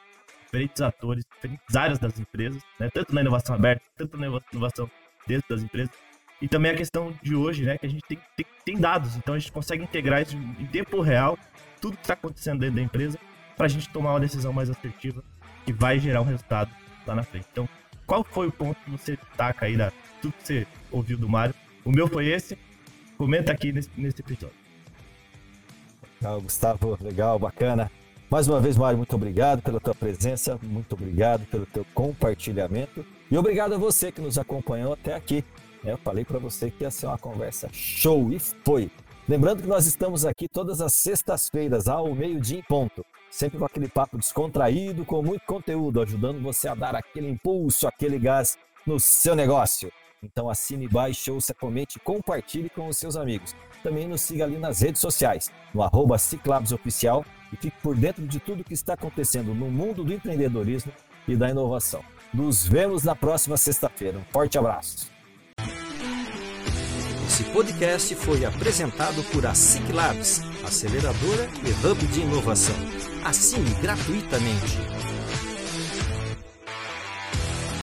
[0.45, 2.89] diferentes atores, diferentes áreas das empresas, né?
[2.93, 4.89] Tanto na inovação aberta, tanto na inovação
[5.27, 5.93] dentro das empresas.
[6.41, 7.77] E também a questão de hoje, né?
[7.77, 11.01] Que a gente tem, tem, tem dados, então a gente consegue integrar isso em tempo
[11.01, 11.37] real,
[11.81, 13.19] tudo que está acontecendo dentro da empresa,
[13.57, 15.21] para a gente tomar uma decisão mais assertiva
[15.65, 16.71] que vai gerar um resultado
[17.05, 17.47] lá na frente.
[17.51, 17.67] Então,
[18.07, 19.91] qual foi o ponto que você taca aí da
[20.21, 21.53] tudo que você ouviu do Mário?
[21.85, 22.57] O meu foi esse.
[23.17, 24.55] Comenta aqui nesse, nesse episódio.
[26.19, 27.91] Legal, Gustavo, legal, bacana.
[28.29, 33.37] Mais uma vez, Mário, muito obrigado pela tua presença, muito obrigado pelo teu compartilhamento e
[33.37, 35.43] obrigado a você que nos acompanhou até aqui.
[35.85, 38.89] É, eu falei para você que ia ser uma conversa show e foi.
[39.29, 43.05] Lembrando que nós estamos aqui todas as sextas-feiras, ao meio-dia em ponto.
[43.29, 48.17] Sempre com aquele papo descontraído, com muito conteúdo, ajudando você a dar aquele impulso, aquele
[48.17, 49.91] gás no seu negócio.
[50.25, 53.55] Então assine, baixe, ouça, comente, compartilhe com os seus amigos.
[53.83, 56.15] Também nos siga ali nas redes sociais, no arroba
[56.73, 57.23] Oficial
[57.53, 60.91] e fique por dentro de tudo que está acontecendo no mundo do empreendedorismo
[61.27, 62.03] e da inovação.
[62.33, 64.17] Nos vemos na próxima sexta-feira.
[64.17, 65.11] Um forte abraço.
[67.27, 72.75] Esse podcast foi apresentado por a Ciclabs, aceleradora e hub de inovação.
[73.23, 75.14] Assine gratuitamente.